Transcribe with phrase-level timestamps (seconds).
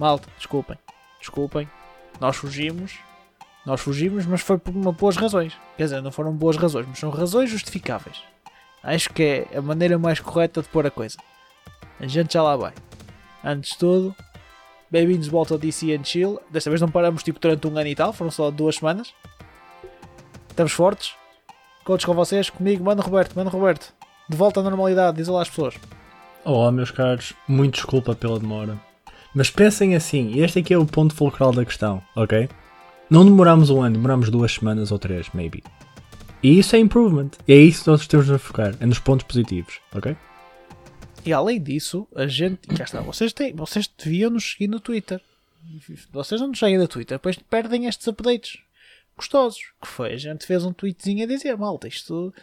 [0.00, 0.78] malta, desculpem,
[1.20, 1.68] desculpem,
[2.18, 2.98] nós fugimos,
[3.66, 5.52] nós fugimos, mas foi por uma boas razões.
[5.76, 8.22] Quer dizer, não foram boas razões, mas são razões justificáveis.
[8.82, 11.18] Acho que é a maneira mais correta de pôr a coisa.
[12.00, 12.72] A gente já lá vai.
[13.44, 14.16] Antes de tudo,
[14.90, 16.40] bem-vindos de volta ao DC and Chill.
[16.48, 19.12] Desta vez não paramos tipo durante um ano e tal, foram só duas semanas.
[20.48, 21.12] Estamos fortes.
[21.84, 23.92] Contos com vocês, comigo, mano Roberto, mano Roberto.
[24.26, 25.74] De volta à normalidade, diz olá às pessoas.
[26.42, 28.89] Olá, meus caros, muito desculpa pela demora.
[29.34, 32.48] Mas pensem assim, este aqui é o ponto fulcral da questão, ok?
[33.08, 35.62] Não demoramos um ano, demoramos duas semanas ou três, maybe.
[36.42, 37.30] E isso é improvement.
[37.46, 40.16] E é isso que nós temos a focar, é nos pontos positivos, ok?
[41.24, 42.66] E além disso, a gente.
[42.68, 45.20] Cá está, vocês, têm, vocês deviam nos seguir no Twitter.
[46.10, 48.58] Vocês não nos seguem no Twitter, depois perdem estes updates
[49.16, 49.72] gostosos.
[49.80, 50.14] Que foi?
[50.14, 52.34] A gente fez um tweetzinho a dizer: malta, isto.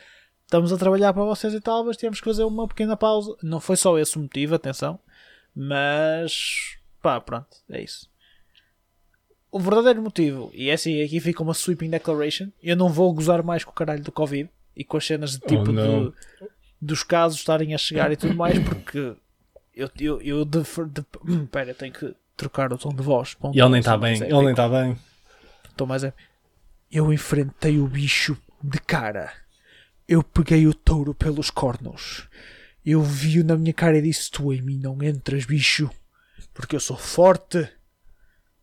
[0.43, 3.35] Estamos a trabalhar para vocês e tal, mas temos que fazer uma pequena pausa.
[3.43, 4.97] Não foi só esse o motivo, atenção.
[5.53, 6.76] Mas.
[7.01, 8.09] Pá, pronto, é isso.
[9.51, 13.41] O verdadeiro motivo, e é assim, aqui fica uma sweeping declaration: eu não vou gozar
[13.43, 16.13] mais com o caralho do Covid e com as cenas de tipo Oh, de
[16.79, 19.15] dos casos estarem a chegar e tudo mais, porque
[19.75, 23.35] eu, eu, eu de, de, hum, pera, tenho que trocar o tom de voz.
[23.43, 24.97] um E ele nem está bem, ele nem está bem.
[25.75, 26.27] Tom mais épico.
[26.91, 29.31] Eu enfrentei o bicho de cara.
[30.07, 32.27] Eu peguei o touro pelos cornos.
[32.85, 35.89] Eu vi-o na minha cara e disse: Tu em mim não entras, bicho,
[36.57, 37.69] porque eu sou forte.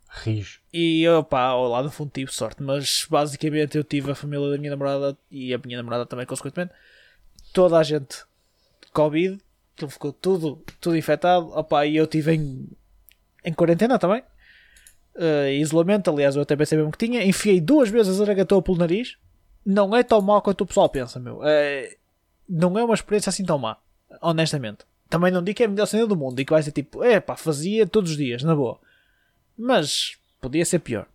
[0.08, 0.60] Rijo.
[0.72, 4.70] E opá, ao lado fundo tive sorte, mas basicamente eu tive a família da minha
[4.70, 6.72] namorada e a minha namorada também, consequentemente,
[7.52, 8.24] toda a gente
[8.92, 9.40] Covid,
[9.74, 12.68] aquilo ficou tudo, tudo infectado, opá, e eu tive em,
[13.44, 14.24] em quarentena também,
[15.16, 18.78] eh, isolamento, aliás, eu até pensei mesmo que tinha, enfiei duas vezes a zaragatoa pelo
[18.78, 19.16] nariz,
[19.64, 21.96] não é tão mal quanto o pessoal pensa, meu, Eh,
[22.48, 23.78] não é uma experiência assim tão má,
[24.20, 24.84] honestamente.
[25.08, 27.02] Também não digo que é a melhor cena do mundo, digo que vai ser tipo,
[27.04, 28.78] é pá, fazia todos os dias, na boa.
[29.56, 31.06] Mas podia ser pior.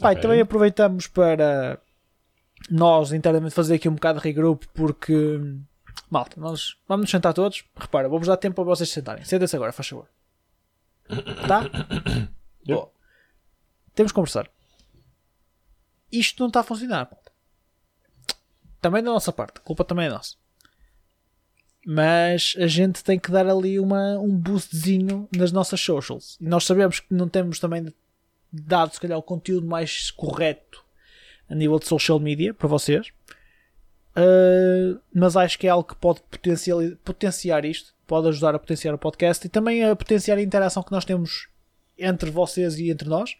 [0.00, 0.22] Pai, Ok.
[0.22, 1.78] também aproveitamos para
[2.70, 5.38] nós internamente fazer aqui um bocado de regroup porque
[6.08, 7.64] malta, nós vamos nos sentar todos.
[7.76, 9.24] Repara, vou-vos dar tempo para vocês se sentarem.
[9.24, 10.08] Sentem-se agora, faz favor.
[11.46, 11.62] Tá?
[12.66, 12.90] Boa.
[13.94, 14.48] Temos que conversar.
[16.10, 17.10] Isto não está a funcionar.
[18.80, 20.36] Também da nossa parte, a culpa também é nossa.
[21.86, 26.36] Mas a gente tem que dar ali uma, um boostzinho nas nossas socials.
[26.40, 27.92] E nós sabemos que não temos também
[28.52, 30.84] dado, se calhar, o conteúdo mais correto
[31.48, 33.08] a nível de social media para vocês.
[34.10, 36.20] Uh, mas acho que é algo que pode
[37.04, 40.92] potenciar isto, pode ajudar a potenciar o podcast e também a potenciar a interação que
[40.92, 41.48] nós temos
[41.96, 43.36] entre vocês e entre nós.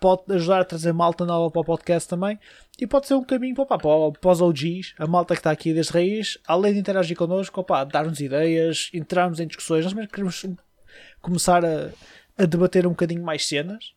[0.00, 2.38] Pode ajudar a trazer malta nova para o podcast também
[2.78, 5.92] e pode ser um caminho pá, para, os OGs, a malta que está aqui desde
[5.92, 9.84] raiz, além de interagir connosco, dar-nos ideias, entrarmos em discussões.
[9.84, 10.46] Nós mesmo queremos
[11.20, 11.90] começar a,
[12.36, 13.92] a debater um bocadinho mais cenas.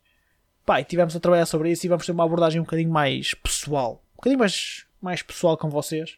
[0.66, 3.34] Pá, e tivemos a trabalhar sobre isso e vamos ter uma abordagem um bocadinho mais
[3.36, 4.04] pessoal.
[4.14, 6.18] Um bocadinho mais, mais pessoal com vocês.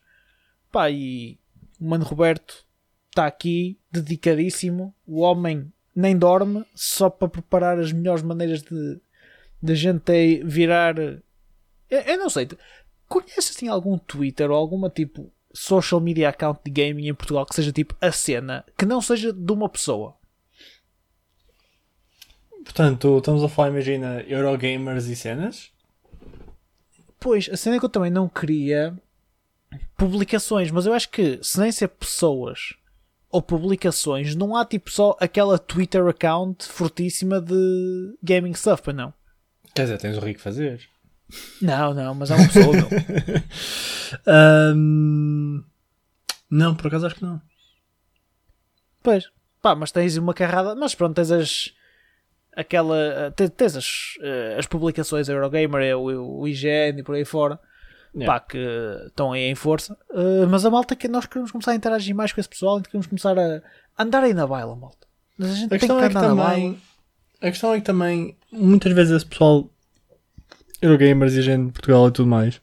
[0.71, 1.37] Pá, e
[1.79, 2.65] o Mano Roberto
[3.09, 4.93] está aqui, dedicadíssimo.
[5.05, 8.99] O homem nem dorme, só para preparar as melhores maneiras de,
[9.63, 10.99] de a gente virar.
[10.99, 11.21] Eu,
[11.89, 12.49] eu não sei,
[13.07, 17.55] conhece assim algum Twitter ou alguma tipo social media account de gaming em Portugal que
[17.55, 20.15] seja tipo a cena, que não seja de uma pessoa?
[22.63, 25.71] Portanto, estamos a falar, imagina, Eurogamers e cenas.
[27.19, 28.97] Pois, a cena é que eu também não queria
[29.97, 32.73] publicações, mas eu acho que se nem ser pessoas
[33.29, 39.13] ou publicações, não há tipo só aquela Twitter account fortíssima de gaming stuff, não?
[39.75, 40.81] Quer dizer, tens o Rico fazer.
[41.61, 42.87] Não, não, mas é uma pessoa, meu.
[44.27, 45.63] Ahm,
[46.49, 47.41] Não, por acaso acho que não.
[49.01, 49.25] Pois,
[49.61, 51.73] pá, mas tens uma carrada, mas pronto, tens as.
[52.55, 53.31] Aquela.
[53.35, 53.87] te- Tens as,
[54.21, 57.59] eh, as publicações Eurogamer, o, o IGN e por aí fora,
[58.15, 58.31] Yeah.
[58.31, 58.59] pá, que
[59.07, 59.97] estão aí em força.
[60.11, 62.83] Eh, mas a malta que nós queremos começar a interagir mais com esse pessoal e
[62.83, 63.59] queremos começar a
[63.97, 65.07] andar aí na baila, malta.
[65.35, 66.75] Mas a gente A tem que questão é que andar na baila.
[67.43, 69.69] A questão é que também, muitas vezes esse pessoal,
[70.81, 72.61] Eurogamers e gente de Portugal e tudo mais,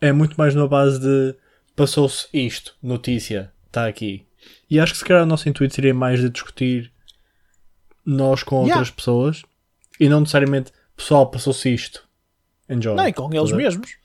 [0.00, 1.34] é muito mais na base de
[1.76, 4.26] passou-se isto, notícia, está aqui.
[4.68, 6.92] E acho que se calhar o nosso intuito seria mais de discutir
[8.04, 8.74] nós com Yeah.
[8.80, 9.42] outras pessoas
[9.98, 12.06] e não necessariamente pessoal, passou-se isto.
[12.68, 12.94] Enjoy.
[12.96, 13.56] Não, e com eles ver?
[13.56, 13.96] mesmos.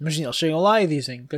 [0.00, 1.36] Imagina, eles chegam lá e dizem que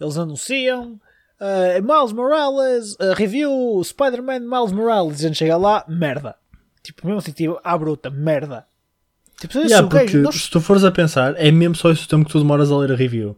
[0.00, 1.00] eles anunciam.
[1.40, 5.20] eh, Miles Morales, eh, review Spider-Man Miles Morales.
[5.20, 6.36] E a gente chega lá, merda.
[6.82, 8.66] Tipo, mesmo assim, tipo, à bruta, merda.
[9.40, 11.90] Tipo, se Yeah, o gajo- porque nós- se tu fores a pensar, é mesmo só
[11.90, 13.36] esse o tempo que tu demoras a ler a review.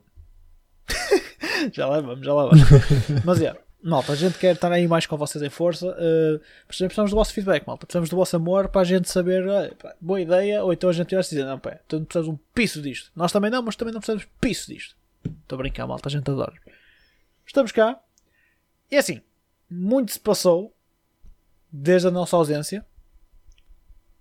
[1.73, 2.61] já lá vamos, já lá vamos.
[3.25, 5.87] Mas é, malta, a gente quer estar aí mais com vocês em força.
[5.89, 7.87] Uh, precisamos do vosso feedback, malta.
[7.87, 10.93] Precisamos do vosso amor para a gente saber, uh, pá, boa ideia, ou então a
[10.93, 13.11] gente tivesse dizer, não, pá, tu não precisas um piso disto.
[13.15, 14.97] Nós também não, mas também não precisamos piso disto.
[15.43, 16.53] Estou a brincar, malta, a gente adora.
[17.47, 17.99] Estamos cá.
[18.91, 19.21] E assim,
[19.71, 20.75] muito se passou
[21.73, 22.85] desde a nossa ausência,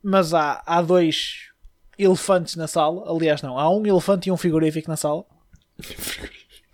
[0.03, 1.50] mas há, há dois
[1.97, 3.09] elefantes na sala.
[3.09, 5.25] Aliás, não, há um elefante e um frigorífico na sala.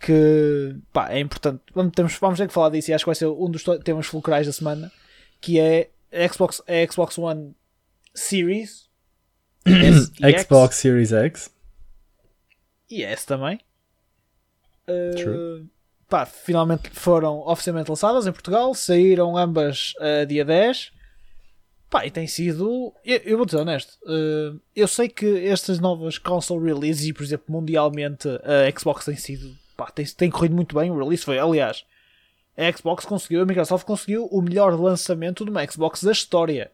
[0.00, 1.62] que pá, é importante.
[1.74, 4.06] Vamos, temos, vamos ter que falar disso e acho que vai ser um dos temas
[4.06, 4.90] fulcrais da semana.
[5.40, 7.54] Que é a Xbox, a Xbox One
[8.14, 8.88] Series,
[9.64, 10.10] S
[10.42, 11.50] Xbox X, Series X
[12.90, 13.60] e S também.
[14.88, 15.68] Uh,
[16.08, 20.92] pá, finalmente foram oficialmente lançadas em Portugal, saíram ambas a uh, dia 10.
[21.90, 22.94] Pá, e tem sido.
[23.04, 23.98] Eu, eu vou dizer honesto.
[24.04, 29.16] Uh, eu sei que estas novas console releases, e por exemplo, mundialmente, a Xbox tem
[29.16, 29.52] sido.
[29.76, 30.88] Pá, tem, tem corrido muito bem.
[30.88, 31.84] O release foi, aliás,
[32.56, 36.70] a Xbox conseguiu, a Microsoft conseguiu o melhor lançamento de uma Xbox da história.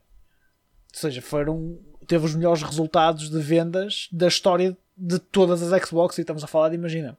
[0.92, 1.78] Ou seja, foram.
[2.06, 6.18] Teve os melhores resultados de vendas da história de todas as Xbox.
[6.18, 7.16] E estamos a falar de, imagina,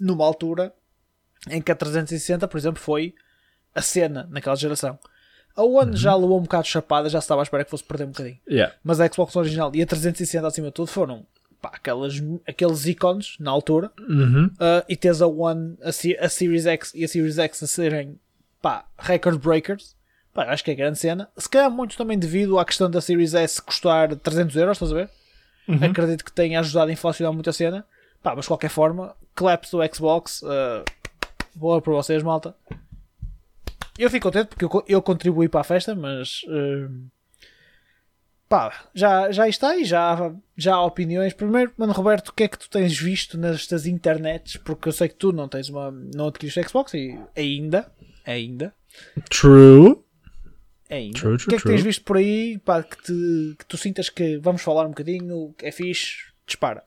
[0.00, 0.72] numa altura
[1.50, 3.12] em que a 360, por exemplo, foi
[3.74, 4.98] a cena naquela geração.
[5.56, 5.96] A One uhum.
[5.96, 8.38] já levou um bocado chapada, já estava à espera que fosse perder um bocadinho.
[8.48, 8.74] Yeah.
[8.82, 11.24] Mas a Xbox original e a 360 acima de tudo foram
[11.62, 12.14] pá, aquelas,
[12.46, 13.90] aqueles ícones na altura.
[14.00, 14.46] Uhum.
[14.46, 18.18] Uh, e tens a One, a, a, Series X e a Series X a serem
[18.60, 19.94] pá, record breakers.
[20.32, 21.28] Pá, acho que é grande cena.
[21.36, 24.94] Se calhar muito também devido à questão da Series S custar 300 euros, estás a
[24.94, 25.10] ver?
[25.68, 25.78] Uhum.
[25.82, 27.86] Acredito que tenha ajudado a inflacionar muito a cena.
[28.22, 30.42] Pá, mas de qualquer forma, claps do Xbox.
[30.42, 30.84] Uh,
[31.54, 32.54] boa para vocês, malta.
[33.98, 36.42] Eu fico contente porque eu, eu contribuí para a festa, mas.
[36.44, 37.08] Uh,
[38.48, 41.32] pá, já, já está e já, já há opiniões.
[41.32, 44.56] Primeiro, Mano Roberto, o que é que tu tens visto nestas internets?
[44.56, 45.90] Porque eu sei que tu não tens uma.
[45.90, 47.90] não adquiriste Xbox e ainda.
[48.26, 48.74] Ainda.
[49.28, 50.02] True.
[50.90, 51.18] Ainda.
[51.18, 53.76] True, true, o que é que tens visto por aí pá, que, te, que tu
[53.76, 56.82] sintas que vamos falar um bocadinho, é fixe, dispara.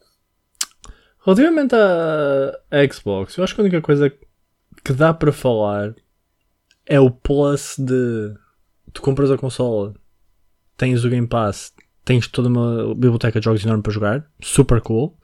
[1.25, 4.09] Relativamente à, Xbox, eu acho que a única coisa
[4.83, 5.93] que dá para falar
[6.87, 8.33] é o plus de
[8.93, 9.93] tu compras a consola,
[10.75, 11.73] tens o Game Pass,
[12.03, 15.17] tens toda uma biblioteca de jogos enorme para jogar, super cool.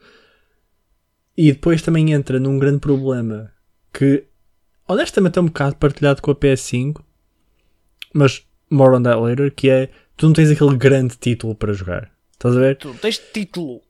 [1.36, 3.52] E depois também entra num grande problema
[3.92, 4.24] que
[4.86, 7.02] honestamente é um bocado partilhado com a PS5,
[8.12, 12.12] mas more on that later, que é tu não tens aquele grande título para jogar.
[12.32, 12.76] Estás a ver?
[12.76, 13.80] Tu não tens título.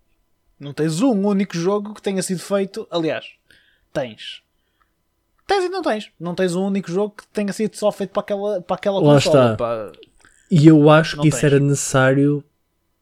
[0.59, 2.87] Não tens um único jogo que tenha sido feito.
[2.91, 3.26] Aliás,
[3.93, 4.44] tens.
[5.46, 6.11] Tens e não tens.
[6.19, 9.14] Não tens um único jogo que tenha sido só feito para aquela, para aquela Lá
[9.14, 9.52] consola.
[9.52, 9.56] Está.
[9.56, 9.93] Para...
[10.50, 11.37] E eu acho não que tens.
[11.37, 12.44] isso era necessário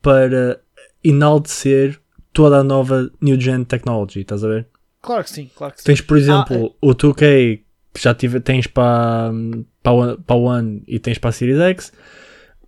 [0.00, 0.60] para
[1.04, 2.00] enaltecer
[2.32, 4.66] toda a nova New Gen Technology, estás a ver?
[5.00, 5.86] Claro que sim, claro que sim.
[5.86, 7.62] Tens, por exemplo, ah, o 2K
[7.92, 9.30] que já tive, tens para,
[9.82, 11.92] para, para o One e tens para a Series X,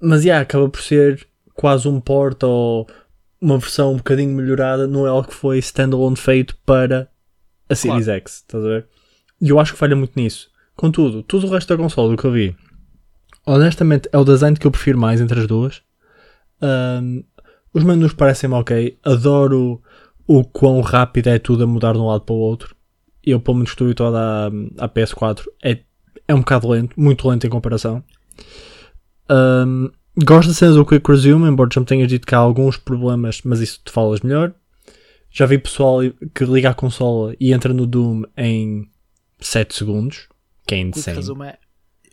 [0.00, 2.86] mas yeah, acaba por ser quase um port ou
[3.40, 7.08] uma versão um bocadinho melhorada, não é algo que foi standalone feito para
[7.68, 8.20] a Series claro.
[8.20, 8.88] X, estás a ver?
[9.40, 10.48] E eu acho que falha muito nisso.
[10.76, 12.56] Contudo, tudo o resto da console, do que eu vi,
[13.46, 15.82] honestamente é o design que eu prefiro mais entre as duas.
[16.62, 17.22] Um,
[17.72, 18.98] os menus parecem-me ok.
[19.04, 19.82] Adoro
[20.26, 22.74] o quão rápido é tudo a mudar de um lado para o outro.
[23.22, 24.46] Eu, pelo menos, estou habituado à,
[24.78, 25.42] à PS4.
[25.62, 25.80] É,
[26.28, 28.02] é um bocado lento, muito lento em comparação.
[29.30, 29.90] Um,
[30.24, 33.40] gosto da cena do Quick Resume, embora já me tenhas dito que há alguns problemas,
[33.44, 34.54] mas isso te falas melhor.
[35.30, 35.98] Já vi pessoal
[36.34, 38.88] que liga a consola e entra no Doom em
[39.44, 40.28] 7 segundos,
[40.66, 41.16] que é insane.
[41.16, 41.58] Resume é,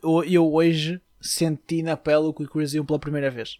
[0.03, 3.57] eu, eu hoje senti na pele o Quick Resume pela primeira vez.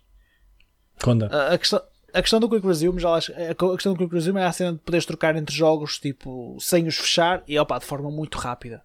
[1.02, 1.28] Conta.
[1.28, 1.82] A, a, questão,
[2.14, 4.80] a questão do Quick Resume, já a questão do Quick Resume é a cena de
[4.80, 8.84] poderes trocar entre jogos tipo, sem os fechar e opa, de forma muito rápida.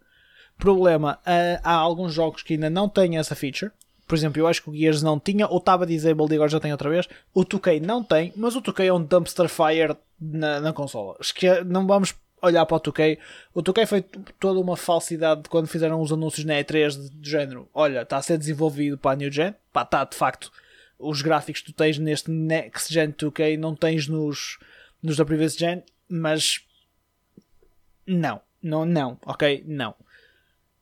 [0.57, 1.19] Problema,
[1.62, 3.73] há alguns jogos que ainda não têm essa feature.
[4.07, 6.61] Por exemplo, eu acho que o Gears não tinha, ou estava disabled e agora já
[6.61, 7.09] tem outra vez.
[7.35, 11.16] O 2K não tem, mas o 2K é um dumpster fire na, na consola.
[11.19, 13.19] Acho que não vamos olhar para o 2K.
[13.55, 14.02] O 2K foi
[14.38, 17.69] toda uma falsidade quando fizeram os anúncios na E3 do género.
[17.73, 19.55] Olha, está a ser desenvolvido para a New Gen.
[19.73, 20.50] Pá, está de facto.
[20.99, 24.59] Os gráficos que tu tens neste Next Gen 2K não tens nos,
[25.02, 26.61] nos da Previous Gen, mas
[28.07, 29.64] não, não, não, ok?
[29.66, 29.95] Não.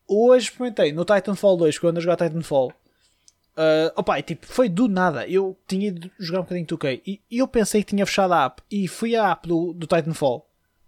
[0.06, 2.73] Hoje experimentei no Titanfall 2, quando eu jogar Titanfall.
[3.56, 5.26] Uh, opa, e, tipo, foi do nada.
[5.26, 8.44] Eu tinha ido jogar um bocadinho 2K e, e eu pensei que tinha fechado a
[8.46, 10.46] app e fui à app do, do Titanfall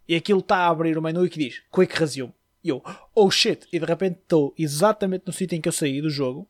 [0.08, 2.32] e aquilo está a abrir o menu e que diz Quick Resume.
[2.62, 2.82] E eu,
[3.14, 6.48] oh shit, e de repente estou exatamente no sítio em que eu saí do jogo,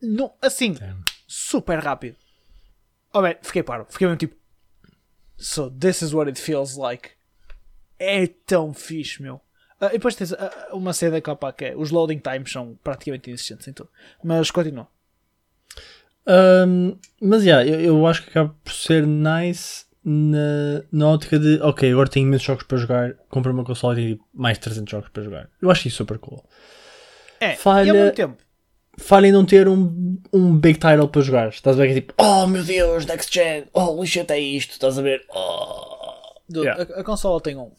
[0.00, 0.74] no, assim,
[1.26, 2.16] super rápido.
[3.12, 4.36] Oh man, fiquei paro, fiquei mesmo tipo,
[5.36, 7.10] so this is what it feels like.
[7.98, 9.40] É tão fixe, meu.
[9.80, 12.78] Ah, e depois tens ah, uma cena que, opa, que é, os loading times são
[12.82, 13.90] praticamente inexistentes em tudo.
[14.22, 14.88] Mas continua.
[16.26, 21.60] Um, mas yeah, eu, eu acho que acaba por ser nice na, na ótica de
[21.60, 25.08] ok, agora tenho imensos jogos para jogar, compro uma console e tenho mais 300 jogos
[25.10, 25.48] para jogar.
[25.60, 26.42] Eu acho isso super cool.
[27.40, 28.42] É, Falha- e ao tempo.
[28.96, 31.48] Falha em não ter um, um big title para jogar.
[31.50, 34.72] Estás a ver que é tipo, oh meu Deus, next gen, oh lixo até isto,
[34.72, 35.24] estás a ver?
[35.28, 35.96] Oh.
[36.48, 36.94] Dude, Yeah.
[36.96, 37.70] a, a consola tem um.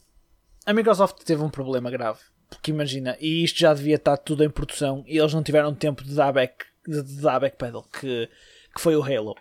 [0.66, 2.20] A Microsoft teve um problema grave.
[2.50, 6.04] Porque imagina, e isto já devia estar tudo em produção e eles não tiveram tempo
[6.04, 8.30] de dar back, de, de dar backpedal, que,
[8.74, 9.36] que foi o Halo.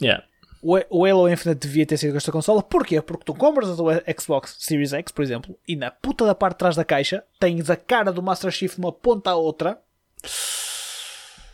[0.00, 0.24] Yeah.
[0.60, 2.62] O, Halo Infinite devia ter sido com esta consola.
[2.62, 3.00] Porquê?
[3.00, 6.54] Porque tu compras a tua Xbox Series X, por exemplo, e na puta da parte
[6.54, 9.80] de trás da caixa tens a cara do Master Chief de uma ponta à outra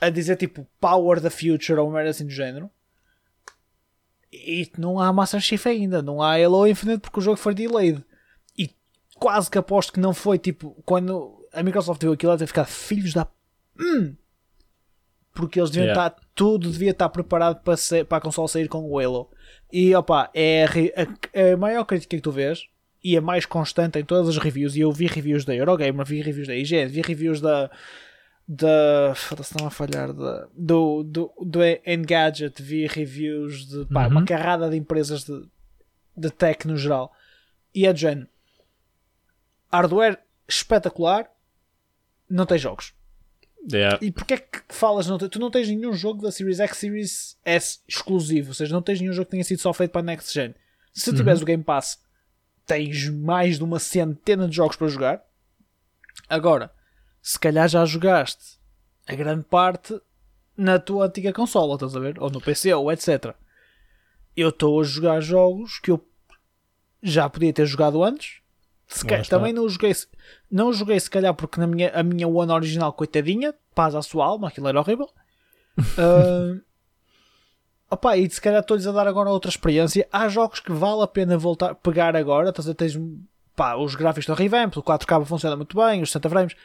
[0.01, 2.71] a dizer tipo Power the Future ou uma merda assim do género.
[4.33, 8.03] E não há Master Chief ainda, não há Halo Infinite porque o jogo foi delayed.
[8.57, 8.71] E
[9.17, 12.65] quase que aposto que não foi tipo quando a Microsoft viu aquilo, ela teve ficar
[12.65, 13.27] filhos da.
[13.79, 14.15] Hum.
[15.35, 16.07] Porque eles deviam Yeah.
[16.09, 19.29] estar, tudo devia estar preparado para, ser, para a console sair com o Halo.
[19.73, 22.67] E opa, é a, a- maior crítica que tu vês
[23.03, 24.77] e a mais constante em todas as reviews.
[24.77, 27.69] E eu vi reviews da Eurogamer, vi reviews da IGN, vi reviews da.
[28.47, 29.13] da.
[29.17, 30.13] foda-se, não a falhar.
[30.13, 35.43] Da, do, do, do Engadget, vi reviews de pá, uma carrada de empresas de,
[36.17, 37.13] de tech no geral.
[37.75, 38.29] E é género.
[39.73, 41.29] Hardware espetacular,
[42.31, 42.95] não tem jogos.
[43.73, 43.99] Yeah.
[44.03, 45.07] E porquê é que falas?
[45.07, 48.83] Não, tu não tens nenhum jogo da Series X, Series S exclusivo, ou seja, não
[48.83, 50.55] tens nenhum jogo que tenha sido só feito para a Next Gen.
[50.93, 51.99] Se tiveres o Game Pass,
[52.67, 55.25] tens mais de uma centena de jogos para jogar.
[56.29, 56.71] Agora,
[57.21, 58.59] se calhar já jogaste
[59.07, 59.99] a grande parte
[60.57, 62.21] na tua antiga consola, estás a ver?
[62.21, 63.35] Ou no PC, ou etc.
[64.37, 66.07] Eu estou a jogar jogos que eu
[67.03, 68.41] já podia ter jogado antes.
[69.29, 69.93] Também não joguei,
[70.51, 74.25] não joguei se calhar porque na minha, a minha One original, coitadinha, paz à sua
[74.25, 75.09] alma, aquilo era horrível.
[77.91, 80.07] Ah, opa, e se calhar estou-lhes a dar agora outra experiência.
[80.13, 82.51] Há jogos que vale a pena voltar pegar agora.
[82.51, 82.97] Estás a tens
[83.55, 86.57] pá, os gráficos estão revamp, o 4K funciona muito bem, os 60 frames.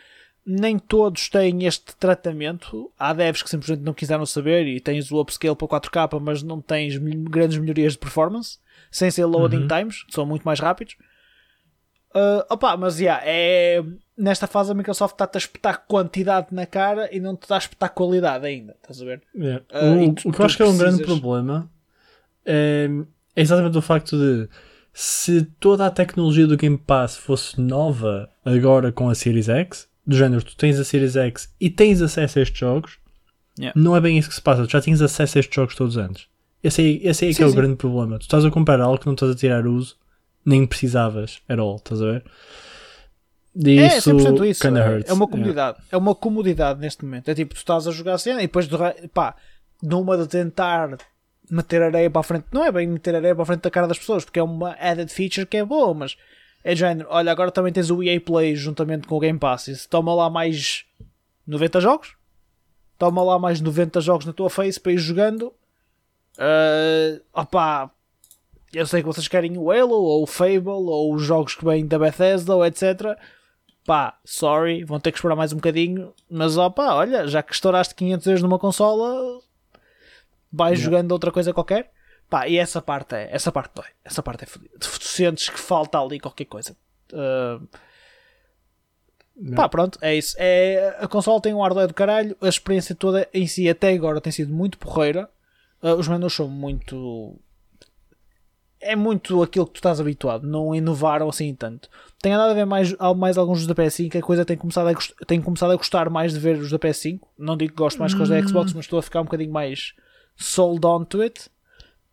[0.46, 2.92] Nem todos têm este tratamento.
[2.98, 6.62] Há devs que simplesmente não quiseram saber e tens o upscale para 4K, mas não
[6.62, 8.58] tens grandes melhorias de performance,
[8.90, 10.96] sem ser loading times, que são muito mais rápidos.
[12.16, 13.84] Uh, opa, mas yeah, é,
[14.18, 17.60] nesta fase a Microsoft está-te a espetar quantidade na cara e não te dá a
[17.60, 19.22] espetar qualidade ainda, estás a ver?
[19.36, 19.64] Yeah.
[19.72, 21.70] Ah, o, tu- o que eu acho que é um grande problema
[22.46, 22.90] é,
[23.36, 24.50] é exatamente o facto de
[24.92, 30.16] se toda a tecnologia do Game Pass fosse nova agora com a Series X, do
[30.18, 32.98] género, tu tens a Series X e tens acesso a estes jogos,
[33.60, 33.78] Yeah.
[33.78, 35.98] não é bem isso que se passa, tu já tens acesso a estes jogos todos
[35.98, 36.28] antes.
[36.64, 37.56] Esse aí, esse aí é que Sim, é o sim.
[37.58, 38.18] grande problema.
[38.18, 39.98] Tu estás a comprar algo que não estás a tirar uso,
[40.50, 42.24] nem precisavas at all, estás a ver?
[43.56, 44.66] E É, isso 100% isso.
[44.66, 45.28] É, é uma Yeah.
[45.32, 45.78] comodidade.
[45.92, 47.30] É uma comodidade neste momento.
[47.30, 48.78] É tipo, tu estás a jogar a cena e depois, de
[49.14, 49.36] pá,
[49.82, 50.98] numa de tentar
[51.50, 53.88] meter areia para a frente, não é bem meter areia para a frente da cara
[53.88, 56.16] das pessoas, porque é uma added feature que é boa, mas
[56.64, 57.08] é género.
[57.12, 59.68] Olha, agora também tens o EA Play juntamente com o Game Pass.
[59.68, 60.86] E se toma lá mais
[61.48, 62.16] 90 jogos,
[62.98, 65.52] toma lá mais 90 jogos na tua face para ir jogando.
[66.38, 67.90] Uh, opá,
[68.74, 71.86] eu sei que vocês querem o Halo ou o Fable ou os jogos que vêm
[71.86, 73.18] da Bethesda ou etc.
[73.86, 76.14] Pá, sorry, vão ter que esperar mais um bocadinho.
[76.30, 79.42] Mas opá, olha, já que estouraste 500 euros numa consola,
[80.52, 80.84] vais Yeah.
[80.84, 81.92] jogando outra coisa qualquer.
[82.30, 83.88] Pá, e essa parte é, essa parte dói.
[84.06, 84.78] Essa parte é fodida.
[84.80, 86.76] Tu sentes que falta ali qualquer coisa.
[87.12, 87.68] Uh,
[89.56, 90.36] Pá, pronto, é isso.
[90.38, 94.20] É, a consola tem um hardware do caralho, a experiência toda em si até agora
[94.20, 95.30] tem sido muito porreira.
[95.82, 97.40] Uh, os menus são muito.
[98.82, 101.90] É muito aquilo que tu estás habituado, não inovaram assim tanto.
[102.22, 105.26] Tem andado a ver mais, mais alguns dos da PS5, a coisa tem começado, a,
[105.26, 107.20] tem começado a gostar mais de ver os da PS5.
[107.38, 109.52] Não digo que gosto mais que os da Xbox, mas estou a ficar um bocadinho
[109.52, 109.94] mais
[110.38, 111.50] sold on to it.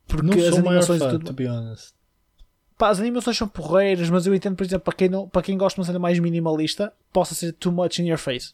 [0.08, 1.24] Porque Não as animações fã, tudo.
[1.26, 1.94] to be honest.
[2.78, 5.56] Pá, as animações são porreiras, mas eu entendo, por exemplo, para quem, não, para quem
[5.56, 8.52] gosta de uma cena mais minimalista, possa ser too much in your face.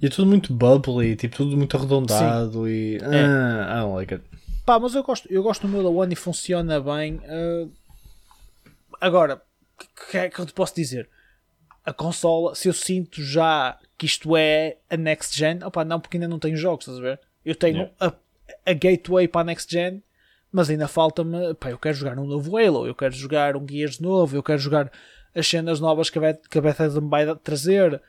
[0.00, 2.96] E é tudo muito bubbly, tipo, tudo muito arredondado e.
[2.96, 3.24] É.
[3.24, 4.24] Ah, I don't like it.
[4.64, 7.20] Pá, mas eu gosto, eu gosto do meu da One e funciona bem.
[7.24, 7.68] ah,
[9.00, 9.42] agora,
[9.80, 11.08] o que é que eu te posso dizer?
[11.84, 16.16] A consola, se eu sinto já que isto é a next gen, opá, não, porque
[16.16, 17.20] ainda não tenho jogos, estás a ver?
[17.44, 18.16] Eu tenho Yeah.
[18.66, 20.02] a, a gateway para a next gen,
[20.52, 23.98] mas ainda falta-me, pá, eu quero jogar um novo Halo, eu quero jogar um Gears
[23.98, 24.92] novo, eu quero jogar
[25.34, 28.00] as cenas novas que a, Bet- que a Bethesda me vai trazer,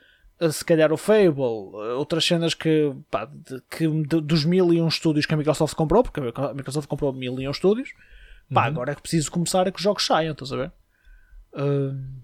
[0.52, 4.88] se calhar o Fable, eh, outras cenas que, pá, de- que dos mil e um
[4.88, 7.90] estúdios que a Microsoft comprou, porque a Microsoft comprou mil e um estúdios,
[8.54, 10.72] pá, agora é que preciso começar a que os jogos saiam, estás a ver?
[11.56, 12.20] Hum,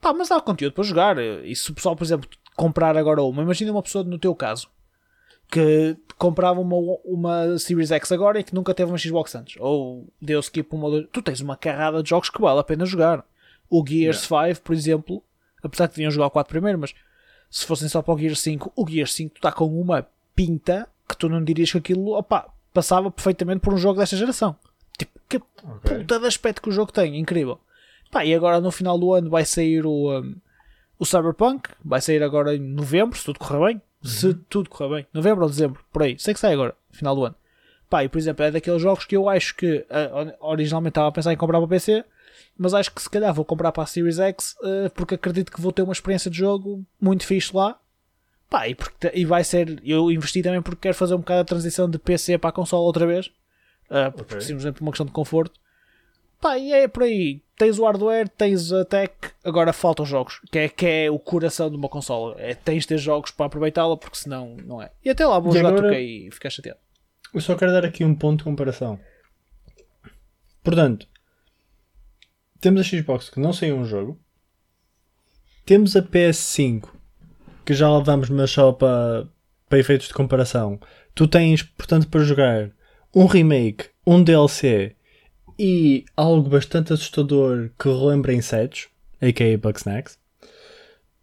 [0.00, 1.16] Pá, mas há conteúdo para jogar.
[1.18, 4.68] E se o pessoal, por exemplo, comprar agora uma, imagina uma pessoa no teu caso
[5.48, 10.08] que comprava uma, uma Series X agora e que nunca teve uma Xbox antes, ou
[10.20, 11.06] deu skip uma ou dois.
[11.12, 13.24] Tu tens uma carrada de jogos que vale a pena jogar.
[13.70, 15.22] O Gears 5, por exemplo,
[15.62, 16.94] apesar que deviam jogar o 4 primeiro, mas
[17.50, 21.16] se fossem só para o Gears 5, o Gears 5 está com uma pinta que
[21.16, 24.56] tu não dirias que aquilo opa, passava perfeitamente por um jogo desta geração.
[24.98, 25.98] Tipo, que Ok.
[25.98, 27.60] puta de aspecto que o jogo tem, incrível.
[28.10, 30.34] Pá, e agora no final do ano vai sair o, um,
[30.98, 33.82] o Cyberpunk, vai sair agora em novembro, se tudo correr bem.
[34.02, 37.24] Se tudo correr bem, novembro ou dezembro, por aí, sei que sai agora, final do
[37.24, 37.36] ano.
[37.88, 41.12] Pá, e por exemplo, é daqueles jogos que eu acho que ah, originalmente estava a
[41.12, 42.04] pensar em comprar para PC,
[42.56, 45.60] mas acho que se calhar vou comprar para a Series X ah, porque acredito que
[45.60, 47.78] vou ter uma experiência de jogo muito fixe lá.
[48.50, 49.80] Pá, e, porque, e vai ser.
[49.82, 52.82] Eu investi também porque quero fazer um bocado a transição de PC para a consola
[52.82, 53.30] outra vez,
[53.88, 54.46] ah, porque Ok.
[54.46, 55.58] simplesmente por uma questão de conforto.
[56.40, 57.40] Pá, e é por aí.
[57.56, 61.18] Tens o hardware, tens a tech, agora faltam os jogos, que é, que é o
[61.18, 62.34] coração de uma consola.
[62.36, 64.90] É, tens de ter jogos para aproveitá-la, porque senão não é.
[65.04, 66.80] E até lá vou E jogar agora- 2K e ficar chateado.
[67.32, 68.98] Eu só quero dar aqui um ponto de comparação.
[70.62, 71.06] Portanto,
[72.62, 74.18] temos a Xbox que não saiu um jogo.
[75.66, 76.88] Temos a PS5
[77.64, 79.28] que já lá vamos, mas só para,
[79.68, 80.80] para efeitos de comparação.
[81.14, 82.70] Tu tens, portanto, para jogar
[83.14, 84.96] um remake, um DLC
[85.58, 88.88] e algo bastante assustador que relembra insetos,
[89.20, 89.58] a.k.a.
[89.58, 90.18] Bugsnax.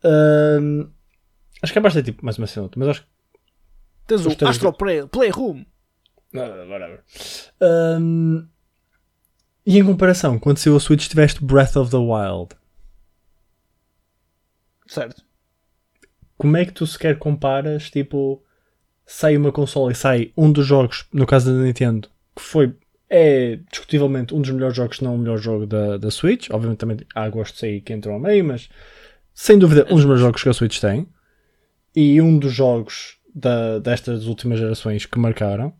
[0.03, 0.89] Ahm,
[1.61, 3.09] acho que é bastante tipo mais uma cena, mas acho que
[4.07, 5.65] Tens o Astro Play, Playroom.
[6.33, 7.03] Ah, whatever.
[7.61, 8.47] Um,
[9.69, 12.55] e em comparação, quando saiu a Switch, tiveste Breath of the Wild.
[14.87, 15.23] Certo.
[16.35, 17.91] Como é que tu sequer comparas?
[17.91, 18.43] Tipo,
[19.05, 22.75] sai uma consola e sai um dos jogos, no caso da Nintendo, que foi,
[23.07, 26.49] é discutivelmente um dos melhores jogos, não o melhor jogo da, da Switch.
[26.49, 28.69] Obviamente também há gostos aí que entram ao meio, mas
[29.35, 31.07] sem dúvida um dos melhores jogos que a Switch tem.
[31.95, 35.71] E um dos jogos da, destas últimas gerações que marcaram.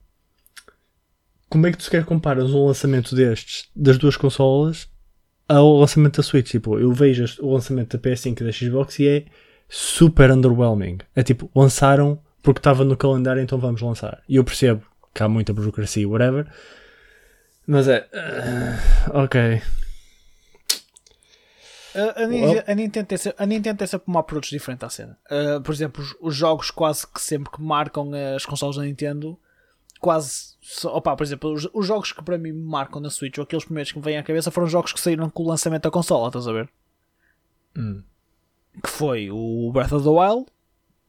[1.49, 4.87] Como é que tu sequer comparas um lançamento destes, das duas consolas,
[5.47, 6.49] ao lançamento da Switch?
[6.51, 9.25] Tipo, eu vejo o lançamento da PS5 e da Xbox e é
[9.67, 10.99] super underwhelming.
[11.15, 14.21] É tipo, lançaram porque estava no calendário, então vamos lançar.
[14.29, 14.83] E eu percebo
[15.13, 16.47] que há muita burocracia, whatever.
[17.65, 18.07] Mas é.
[18.13, 19.61] ah, ok.
[21.95, 24.89] A, a, Ni- a Nintendo tem sempre, a Nintendo tem sempre uma approach diferente à
[24.89, 25.17] cena.
[25.29, 29.37] Uh, por exemplo, os, os jogos quase que sempre que marcam as consoles da Nintendo,
[29.99, 30.57] quase.
[30.85, 33.65] Opa, por exemplo, os, os jogos que para mim me marcam na Switch, ou aqueles
[33.65, 36.27] primeiros que me vêm à cabeça, foram jogos que saíram com o lançamento da consola,
[36.27, 36.69] estás a ver?
[37.77, 38.03] Hum.
[38.83, 40.45] Que foi o Breath of the Wild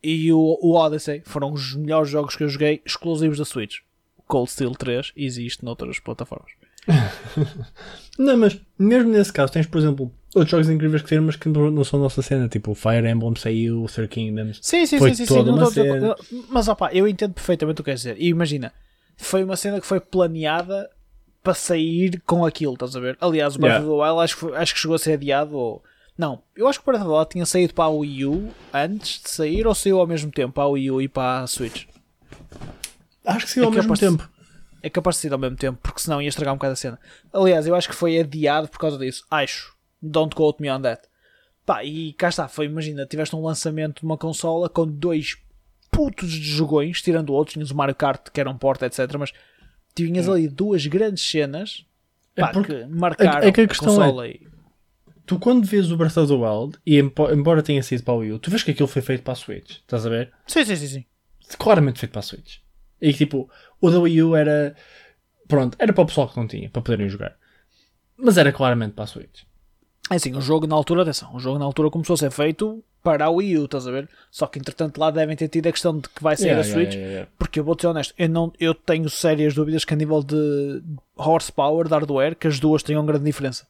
[0.03, 1.23] e o, o Odyssey.
[1.25, 3.79] Foram os melhores jogos que eu joguei exclusivos da Switch.
[4.27, 6.53] Cold Steel 3 existe noutras plataformas.
[8.19, 11.49] Não, mas mesmo nesse caso, tens, por exemplo, outros jogos incríveis que tem, mas que
[11.49, 12.49] não são nossa cena.
[12.49, 14.59] Tipo, Fire Emblem saiu, Third Kingdoms.
[14.63, 15.35] Sim, sim, Foi sim, sim, sim.
[15.35, 16.17] toda não uma cena.
[16.49, 18.17] Mas opá, eu entendo perfeitamente o que queres dizer.
[18.19, 18.73] E imagina,
[19.17, 20.89] foi uma cena que foi planeada
[21.43, 23.17] para sair com aquilo, estás a ver?
[23.21, 23.89] Aliás, o Breath Yeah.
[23.91, 25.83] of the Wild acho que, acho que chegou a ser adiado ou.
[26.19, 28.51] Não, eu acho que o Breath of the Wild tinha saído para a Wii U
[28.75, 31.47] antes de sair ou saiu ao mesmo tempo para a Wii U e para a
[31.47, 31.87] Switch.
[33.25, 34.29] Acho que saiu É ao mesmo tempo.
[34.83, 36.99] É capaz de sair ao mesmo tempo, porque senão ia estragar um bocado a cena.
[37.33, 39.25] Aliás, eu acho que foi adiado por causa disso.
[39.31, 39.75] Acho.
[40.03, 41.03] Don't quote me on that.
[41.67, 42.49] Pá, e cá está.
[42.49, 45.37] Foi, imagina, tiveste um lançamento de uma consola com dois
[45.91, 47.55] putos de jogões, tirando outros.
[47.55, 49.01] Tinhas o Mario Kart, que era um porta, etc.
[49.19, 49.33] Mas
[49.95, 51.85] tinhas ali duas grandes cenas
[52.37, 54.49] É pá, porque- que marcaram é que a questão consola e-
[55.27, 58.33] Tu, quando vês o Breath of the Wild, e embora tenha sido para o Wii
[58.33, 59.77] U, tu vês que aquilo foi feito para a Switch.
[59.77, 60.33] Estás a ver?
[60.45, 61.05] Sim, sim, sim, sim.
[61.57, 62.57] claramente feito para a Switch.
[63.01, 63.49] E tipo,
[63.81, 64.75] o da Wii U era.
[65.47, 67.37] Pronto, era para o pessoal que não tinha, para poderem jogar.
[68.17, 69.43] Mas era claramente para a Switch.
[70.11, 72.83] É assim, o jogo na altura, atenção, o jogo na altura começou a ser feito
[73.03, 74.09] para a Wii U, estás a ver?
[74.31, 76.73] Só que entretanto lá devem ter tido a questão de que vai sair Yeah, a
[76.73, 76.95] Switch.
[76.95, 77.31] yeah, yeah.
[77.39, 80.83] Porque eu vou ser honesto, eu, não, eu tenho sérias dúvidas que a nível de
[81.17, 83.67] horsepower, de hardware, que as duas tenham grande diferença.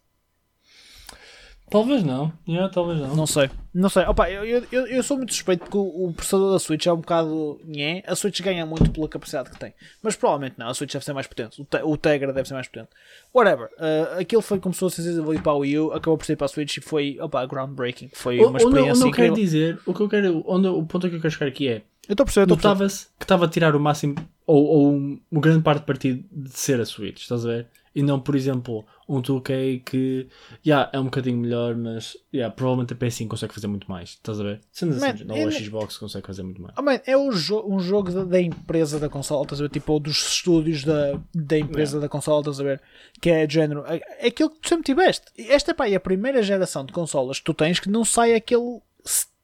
[1.71, 2.33] Talvez não.
[2.49, 3.15] Yeah, talvez não.
[3.15, 3.49] Não sei.
[3.73, 4.03] Não sei.
[4.05, 6.97] Opa, eu, eu, eu sou muito suspeito porque o, o processador da Switch é um
[6.97, 7.61] bocado.
[7.65, 8.03] Nhé.
[8.07, 9.73] A Switch ganha muito pela capacidade que tem.
[10.03, 10.69] Mas provavelmente não.
[10.69, 11.63] A Switch deve ser mais potente.
[11.63, 12.89] O, te, o Tegra deve ser mais potente.
[13.33, 13.69] Whatever.
[13.79, 16.47] Uh, aquilo foi começou a ser desenvolvido para a Wii U, acabou por ser para
[16.47, 18.11] a Switch e foi opa, groundbreaking.
[18.15, 19.45] Foi O- uma onde, experiência onde eu quero incrível.
[19.45, 22.13] dizer, o que eu quero, onde, o ponto que eu quero chegar aqui é Eu
[22.15, 22.75] estou a perceber, eu estou a perceber.
[22.75, 24.93] notava-se que estava a tirar o máximo ou, ou
[25.31, 27.67] uma grande parte de partido de ser a Switch, estás a ver?
[27.93, 30.29] E não, por exemplo, um 2K que
[30.65, 34.11] yeah, é um bocadinho melhor, mas yeah, provavelmente a PS5 consegue fazer muito mais.
[34.11, 34.61] Estás a ver?
[34.71, 36.73] Sendo assim, não, é- a Xbox consegue fazer muito mais.
[36.79, 39.71] Oh, man, é o jo- um jogo da, da empresa da consola, estás a ver?
[39.71, 42.81] Tipo, ou dos estúdios da, da empresa da consola, estás a ver?
[43.21, 43.85] Que é género.
[43.87, 45.27] É, é aquilo que tu sempre tiveste.
[45.37, 48.81] Esta pá, é a primeira geração de consolas que tu tens que não sai aquele,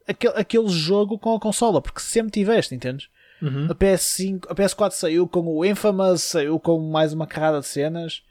[0.06, 3.09] aquele, aquele jogo com a consola, porque sempre tiveste, entendes?
[3.42, 3.66] Uhum.
[3.68, 8.22] A PS5, a PS4 saiu com o Infamous, saiu com mais uma carrada de cenas.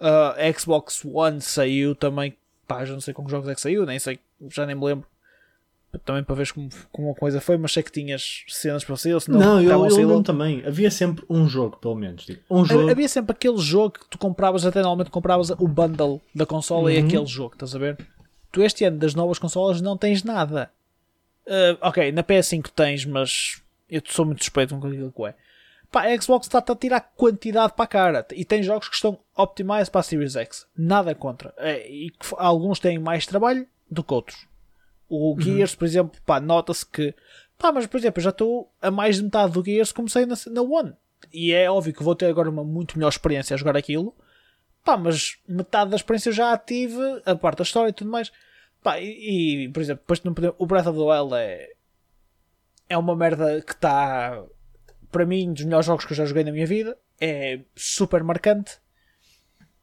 [0.00, 2.36] Uh, a Xbox One saiu também.
[2.66, 4.18] Pá, já não sei com que jogos é que saiu, nem sei,
[4.50, 5.06] já nem me lembro.
[6.04, 9.20] Também para ver como, como a coisa foi, mas sei que tinhas cenas para ou
[9.20, 10.62] senão Não, eu, eu sair lembro também.
[10.66, 12.26] Havia sempre um jogo, pelo menos.
[12.26, 12.90] Tipo, um jogo.
[12.90, 16.98] Havia sempre aquele jogo que tu compravas, até normalmente compravas o bundle da consola e
[17.00, 17.06] Uhum.
[17.06, 17.96] aquele jogo, estás a ver?
[18.52, 20.70] Tu este ano das novas consolas não tens nada.
[21.46, 25.34] Uh, ok, na PS5 tens, mas eu sou muito suspeito com aquilo que é.
[25.90, 29.18] Pá, a Xbox está-te a tirar quantidade para a cara e tem jogos que estão
[29.38, 30.66] optimizados para a Series X.
[30.76, 31.54] Nada contra.
[31.56, 34.48] É, e alguns têm mais trabalho do que outros.
[35.08, 37.14] O Gears, por exemplo, pá, nota-se que.
[37.56, 40.34] Pá, mas por exemplo, eu já estou a mais de metade do Gears comecei na,
[40.50, 40.92] na One.
[41.32, 44.14] E é óbvio que vou ter agora uma muito melhor experiência a jogar aquilo.
[44.84, 48.10] Pá, mas metade da experiência eu já a tive, a parte da história e tudo
[48.10, 48.30] mais.
[48.82, 51.72] Pá, e, e, por exemplo, depois não podemos, o Breath of the Wild é.
[52.90, 54.42] É uma merda que está.
[55.10, 56.98] Para mim, dos melhores jogos que eu já joguei na minha vida.
[57.20, 58.78] É super marcante.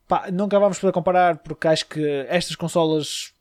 [0.07, 3.33] Pá, nunca vamos poder comparar porque acho que estas consolas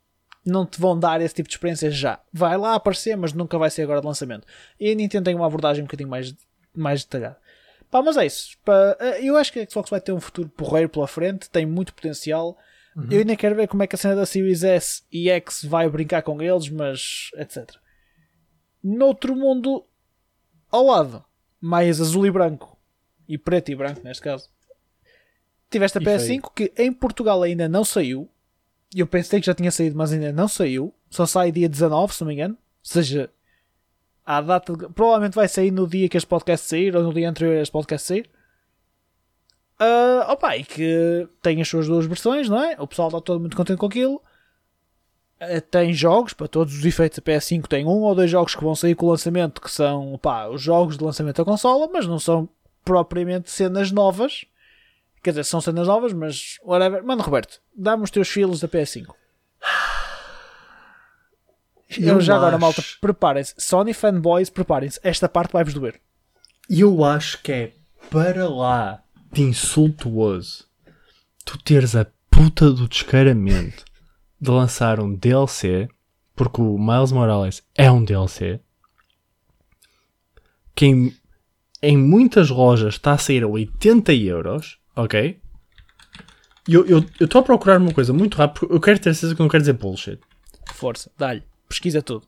[0.44, 2.20] não te vão dar esse tipo de experiência já.
[2.33, 4.46] Vai lá aparecer, mas nunca vai ser agora de lançamento.
[4.79, 6.35] E a Nintendo tem uma abordagem um bocadinho mais,
[6.74, 7.38] mais detalhada.
[7.90, 8.57] Pá, mas é isso.
[8.64, 11.64] Pá, eh, eu acho que a Xbox vai ter um futuro porreiro pela frente, tem
[11.64, 12.59] muito potencial.
[13.11, 15.88] Eu ainda quero ver como é que a cena da Series S e X vai
[15.88, 17.68] brincar com eles, mas etc.
[18.83, 19.85] Noutro mundo
[20.70, 21.24] ao lado,
[21.61, 22.79] mais azul e branco,
[23.29, 24.48] e preto e branco neste caso,
[25.74, 28.28] tiveste a E PS5 que em Portugal ainda não saiu.
[28.94, 30.92] Eu pensei que já tinha saído, mas ainda não saiu.
[31.10, 32.54] Só sai dia 19, se não me engano.
[32.54, 33.30] Ou seja,
[34.24, 34.76] a data.
[34.76, 37.60] de- Provavelmente vai sair no dia que este podcast sair, ou no dia anterior a
[37.62, 38.30] este podcast sair.
[39.78, 42.76] Ah, opa, e que tem as suas duas versões, não é?
[42.78, 44.22] O pessoal está todo muito contente com aquilo.
[45.40, 48.62] Ah, tem jogos, para todos os efeitos, a PS5 tem um ou dois jogos que
[48.62, 52.06] vão sair com o lançamento, que são pá, os jogos de lançamento da consola, mas
[52.06, 52.48] não são
[52.84, 54.44] propriamente cenas novas.
[55.24, 57.02] Quer dizer, são cenas novas, mas whatever.
[57.02, 59.06] Mano, Roberto, dá-me os teus filos da PS5.
[61.98, 63.54] Eu, Eu já agora, acho- malta, preparem-se.
[63.58, 65.00] Sony fanboys, preparem-se.
[65.02, 66.00] Esta parte vai-vos doer.
[66.68, 67.72] Eu acho que é
[68.10, 70.66] para lá de insultuoso
[71.44, 73.84] tu teres a puta do descaramento
[74.40, 75.88] de lançar um DLC,
[76.34, 78.60] porque o Miles Morales é um DLC,
[80.74, 81.16] que em,
[81.82, 85.40] em muitas lojas está a sair a 80 euros, ok?
[86.66, 89.44] Eu estou a procurar uma coisa muito rápido, porque eu quero ter certeza que eu
[89.44, 90.18] não quero dizer bullshit.
[90.72, 91.42] Força, dá-lhe.
[91.68, 92.26] Pesquisa tudo.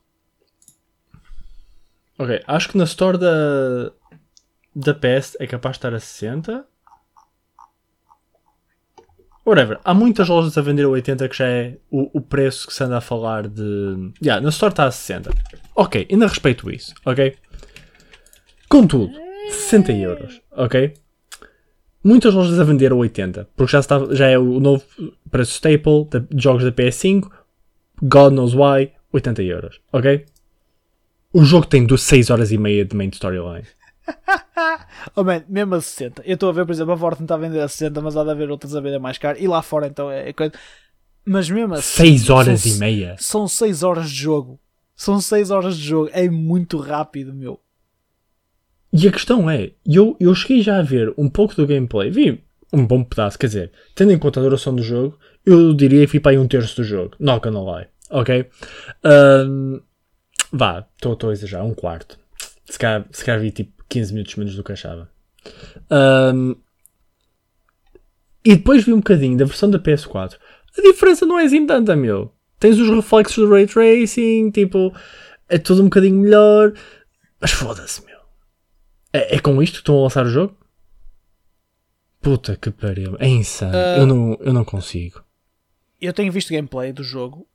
[2.19, 3.91] Ok, acho que na store da,
[4.75, 6.65] da PS é capaz de estar a 60.
[9.45, 9.79] Whatever.
[9.83, 12.83] Há muitas lojas a vender a 80 que já é o, o preço que se
[12.83, 14.11] anda a falar de.
[14.21, 15.31] Yeah, na store está a 60.
[15.75, 17.35] Ok, ainda respeito isso, ok?
[18.67, 19.13] Contudo,
[19.49, 20.93] 60 euros, ok?
[22.03, 24.83] Muitas lojas a vender a 80, porque já, está, já é o novo
[25.29, 27.29] preço staple de jogos da PS5.
[28.01, 30.25] God knows why, 80 euros, ok?
[31.33, 33.67] O jogo tem 6 horas e meia de main storyline.
[35.15, 36.23] Oh man, mesmo a 60.
[36.25, 38.23] Eu estou a ver, por exemplo, a Fortnite está a vender a 60, mas há
[38.23, 39.37] de haver outras a vender mais caro.
[39.39, 40.53] E lá fora então é, é coisa.
[41.25, 42.03] Mas mesmo assim.
[42.03, 43.15] 6 horas são, e meia.
[43.19, 44.59] São 6 horas de jogo.
[44.95, 46.09] São 6 horas de jogo.
[46.13, 47.59] É muito rápido, meu.
[48.91, 52.43] E a questão é, eu, eu cheguei já a ver um pouco do gameplay, vi
[52.71, 56.11] um bom pedaço, quer dizer, tendo em conta a duração do jogo, eu diria que
[56.11, 58.45] fui para aí um terço do jogo, not gonna lie, ok?
[59.03, 59.79] Ahm,
[60.51, 62.17] vá, estou a exagerar, um quarto.
[62.65, 65.09] Se calhar, se calhar vi tipo 15 minutos menos do que achava.
[65.89, 66.55] Ahm,
[68.43, 70.37] e depois vi um bocadinho da versão da PS4.
[70.77, 72.31] A diferença não é assim tanta, meu.
[72.59, 74.93] Tens os reflexos do Ray Tracing, tipo,
[75.49, 76.73] é tudo um bocadinho melhor.
[77.41, 78.06] Mas foda-se.
[79.17, 80.55] É, é com isto que estão a lançar o jogo?
[82.21, 83.15] Puta que pariu.
[83.19, 83.75] É insano.
[83.75, 83.97] Ah.
[83.97, 85.23] eu, não, eu não consigo.
[85.99, 87.47] Eu tenho visto gameplay do jogo.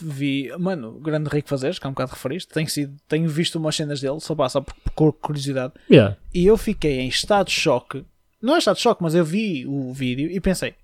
[0.00, 2.52] Vi, mano, o grande Rico Fazeres, que há um bocado referiste.
[2.52, 5.72] Tenho, sido, tenho visto umas cenas dele, só, só por, por curiosidade.
[5.90, 6.16] Yeah.
[6.34, 8.04] E eu fiquei em estado de choque.
[8.40, 10.74] Não é estado de choque, mas eu vi o vídeo e pensei: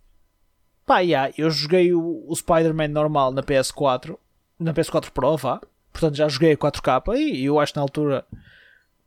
[0.86, 4.16] pá, yeah, eu joguei o, o Spider-Man normal na PS4,
[4.58, 5.60] na PS4 Pro, vá.
[5.92, 8.24] Portanto, já joguei a 4K e eu acho na altura,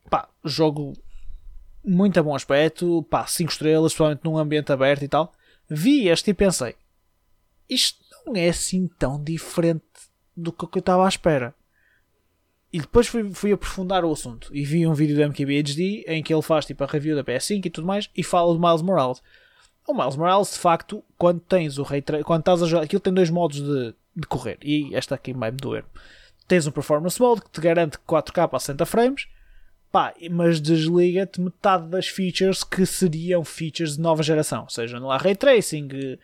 [0.09, 0.93] pá, jogo
[1.87, 5.31] muito a bom aspecto, pá, 5 estrelas, principalmente num ambiente aberto e tal.
[5.69, 6.75] Vi este e pensei:
[7.69, 9.83] isto não é assim tão diferente
[10.35, 11.55] do que eu estava à espera.
[12.71, 16.33] E depois fui, fui aprofundar o assunto e vi um vídeo do MKBHD em que
[16.33, 19.23] ele faz tipo a review da PS5 e tudo mais e fala de Miles Morales.
[19.87, 23.13] O Miles Morales, de facto, quando tens o Ray quando estás a jogar, aquilo tem
[23.13, 25.85] dois modos de, de correr e esta aqui vai-me doer.
[26.45, 29.27] Tens um Performance Mode que te garante 4K a 60 frames,
[29.97, 34.61] pá, mas desliga-te metade das features que seriam features de nova geração.
[34.61, 36.19] Ou seja, não há Ray Tracing e,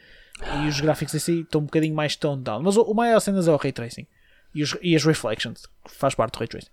[0.61, 2.61] e os gráficos si estão um bocadinho mais toned down.
[2.61, 4.05] Mas o, o maior cenas é o Ray Tracing
[4.53, 6.69] e, os, e as Reflections, que faz parte do Ray Tracing.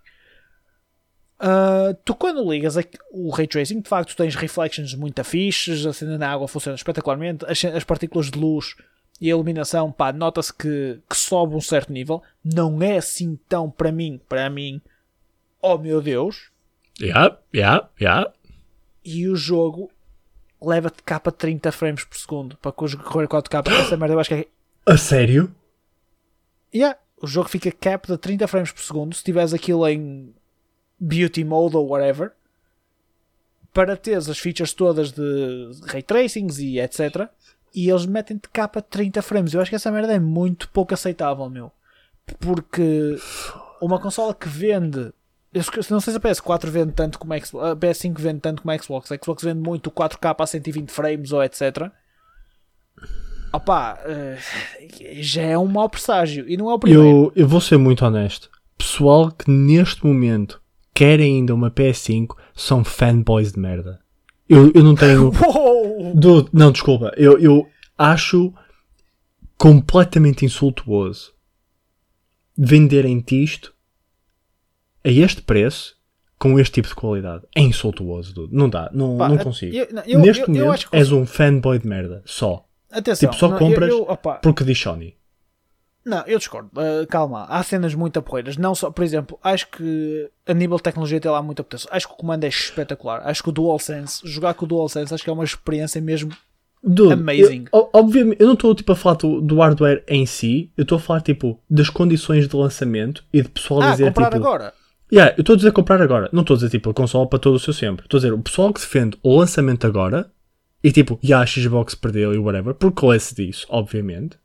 [1.40, 2.76] Uh, tu quando ligas
[3.10, 7.46] o Ray Tracing, de facto tens reflections muito fixes, a cena na água funciona espetacularmente,
[7.46, 8.76] as, as partículas de luz
[9.18, 12.22] e a iluminação, pá, nota-se que, que sobe um certo nível.
[12.44, 14.82] Não é assim tão para mim, para mim,
[15.62, 16.50] oh meu Deus.
[17.00, 18.32] Yeah, yeah, yeah.
[19.04, 19.90] E o jogo
[20.60, 23.70] leva-te capa 30 frames por segundo para correr 4K.
[23.80, 24.46] Essa merda eu acho que é.
[24.84, 25.54] A sério?
[26.74, 30.34] Yeah, o jogo fica cap de 30 frames por segundo se tiveres aquilo em
[30.98, 32.32] beauty mode ou whatever
[33.72, 37.28] para teres as features todas de ray tracings e etc.
[37.74, 39.54] E eles metem-te capa 30 frames.
[39.54, 41.70] Eu acho que essa merda é muito pouco aceitável, meu.
[42.38, 43.16] Porque
[43.80, 45.12] uma consola que vende.
[45.52, 48.62] Eu não sei se a PS4 vende tanto como a, Xbox, a PS5 vende tanto
[48.62, 49.10] como a Xbox.
[49.10, 51.90] A Xbox vende muito 4K a 120 frames ou etc.
[53.52, 54.38] Opa, uh,
[55.20, 56.48] já é um mau presságio.
[56.48, 57.04] E não é o primeiro.
[57.04, 58.48] Eu, eu vou ser muito honesto.
[58.78, 60.62] Pessoal que neste momento
[60.94, 63.98] querem ainda uma PS5 são fanboys de merda.
[64.48, 65.32] Eu, eu não tenho.
[66.14, 67.12] Do, não, desculpa.
[67.16, 68.52] Eu, eu acho
[69.58, 71.32] completamente insultuoso
[72.56, 73.74] venderem-te isto
[75.04, 75.96] a este preço
[76.38, 77.44] com este tipo de qualidade.
[77.54, 78.54] É insultuoso, dude.
[78.54, 78.90] Não dá.
[78.92, 79.76] Não, Pá, não consigo.
[79.76, 82.22] Eu, eu, Neste momento és um fanboy de merda.
[82.24, 82.64] Só.
[82.90, 83.30] Atenção.
[83.30, 83.92] Tipo, só compras
[84.42, 85.16] porque diz Sony.
[86.04, 86.70] Não, eu discordo.
[86.74, 88.56] Uh, calma, há cenas muito apoeiras.
[88.56, 91.88] Não só, por exemplo, acho que a nível de tecnologia tem lá muita potência.
[91.92, 93.20] Acho que o comando é espetacular.
[93.24, 96.32] Acho que o DualSense, jogar com o DualSense, acho que é uma experiência mesmo
[96.82, 97.66] Dude, amazing.
[97.72, 100.96] Eu, obviamente, eu não estou tipo, a falar do, do, hardware em si, eu estou
[100.96, 104.36] a falar tipo das condições de lançamento e de pessoal ah, dizer comprar tipo.
[104.36, 104.72] agora.
[105.12, 106.28] Yeah, eu estou a dizer comprar agora.
[106.32, 108.06] Não estou a dizer tipo a console para todo o seu sempre.
[108.06, 110.30] Estou a dizer o pessoal que defende o lançamento agora
[110.82, 114.38] e tipo, yeah, a Xbox perdeu e whatever, porque lê-se disso, obviamente.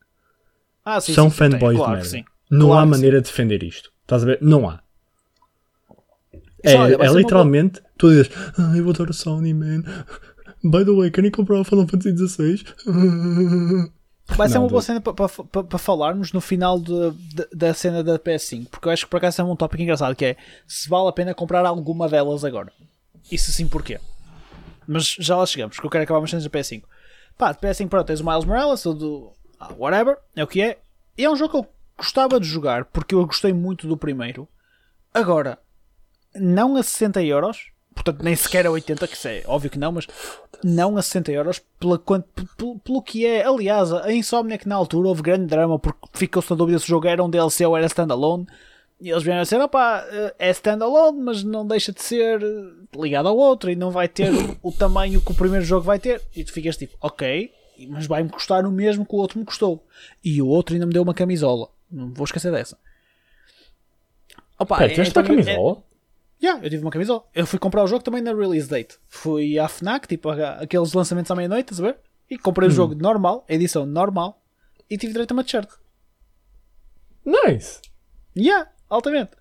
[0.84, 2.30] Ah, sim, são sim, fanboys claro de merda.
[2.50, 3.24] Não claro há maneira sim.
[3.24, 3.92] de defender isto.
[4.02, 4.40] Estás a ver?
[4.42, 4.82] Não há.
[6.64, 7.90] É, olha, é literalmente, uma...
[7.98, 9.84] tu dizes, ah, eu adoro Sony, man.
[10.64, 12.64] By the way, querem comprar o Final Fantasy XVI?
[14.28, 18.68] Vai ser uma boa cena para falarmos no final de, de, da cena da PS5,
[18.70, 21.12] porque eu acho que por acaso é um tópico engraçado que é se vale a
[21.12, 22.74] pena comprar alguma delas agora.
[23.32, 24.00] E se sim, porquê?
[24.88, 26.84] Mas já lá chegamos, porque eu quero acabar umas cenas da PS5.
[27.38, 30.80] Pá, de PS5 pronto, tens o Miles Morales, do, ah, whatever, é o que é.
[31.18, 34.48] E é um jogo que eu gostava de jogar porque eu gostei muito do primeiro.
[35.14, 35.60] Agora,
[36.34, 39.94] não a 60 euros, portanto nem sequer a 80, que isso é óbvio que não,
[39.94, 40.06] mas
[40.64, 43.46] não a 60 euros pela, pelo, pelo que é.
[43.46, 47.08] Aliás, a Insomniac na altura houve grande drama porque ficou-se na dúvida se o jogo
[47.08, 48.46] era um DLC ou era standalone.
[49.00, 50.06] E eles vieram a dizer, opá,
[50.40, 52.40] é standalone, mas não deixa de ser
[52.96, 54.32] ligado ao outro e não vai ter
[54.64, 56.22] o tamanho que o primeiro jogo vai ter.
[56.36, 57.52] E tu ficas tipo, ok,
[57.90, 59.86] mas vai-me custar o mesmo que o outro me custou.
[60.24, 61.70] E o outro ainda me deu uma camisola.
[61.92, 62.78] Não vou esquecer dessa.
[64.58, 65.78] Opa, Pera, tiveste é, uma camisola?
[65.78, 65.95] É,
[66.42, 67.24] yeah, eu tive uma camisola.
[67.34, 68.98] Eu fui comprar o jogo também na release date.
[69.08, 71.98] Fui à FNAC, tipo aqueles lançamentos à meia-noite, estás a ver?
[72.30, 72.72] E comprei hum.
[72.72, 74.42] o jogo normal, edição normal,
[74.90, 75.70] e tive direito a uma t-shirt.
[77.26, 77.82] Nice!
[78.38, 79.32] Yeah, altamente.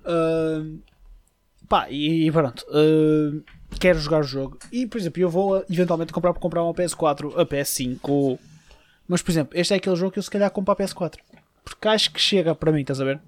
[0.00, 0.80] Uh,
[1.68, 2.64] pá, e, e pronto.
[2.68, 3.42] Uh,
[3.78, 4.58] quero jogar o jogo.
[4.72, 8.38] E, por exemplo, eu vou eventualmente comprar para comprar uma PS4, a PS5.
[9.06, 11.18] Mas, por exemplo, este é aquele jogo que eu se calhar compro a PS4.
[11.64, 13.20] Porque acho que chega para mim, estás a ver?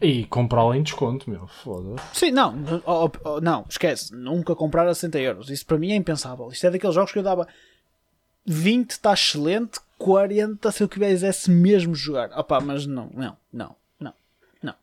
[0.00, 2.18] E comprá-lo em desconto, meu, foda-se.
[2.18, 2.54] Sim, não,
[2.86, 5.50] oh, oh, não, esquece, nunca comprar a 60 euros.
[5.50, 6.48] Isso para mim é impensável.
[6.50, 7.48] Isto é daqueles jogos que eu dava
[8.46, 12.30] 20 está excelente, 40 se eu quisesse mesmo jogar.
[12.38, 14.14] Opá, mas não, não, não, não,
[14.62, 14.74] não.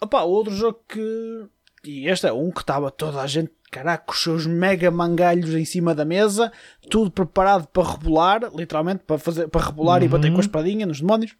[0.00, 1.48] Opá, outro jogo que
[1.84, 5.54] e este é um que estava toda a gente, caraca, com os seus mega mangalhos
[5.54, 6.52] em cima da mesa,
[6.90, 10.06] tudo preparado para rebolar, literalmente, para, fazer, para rebolar uhum.
[10.06, 11.34] e bater com a espadinha nos demónios.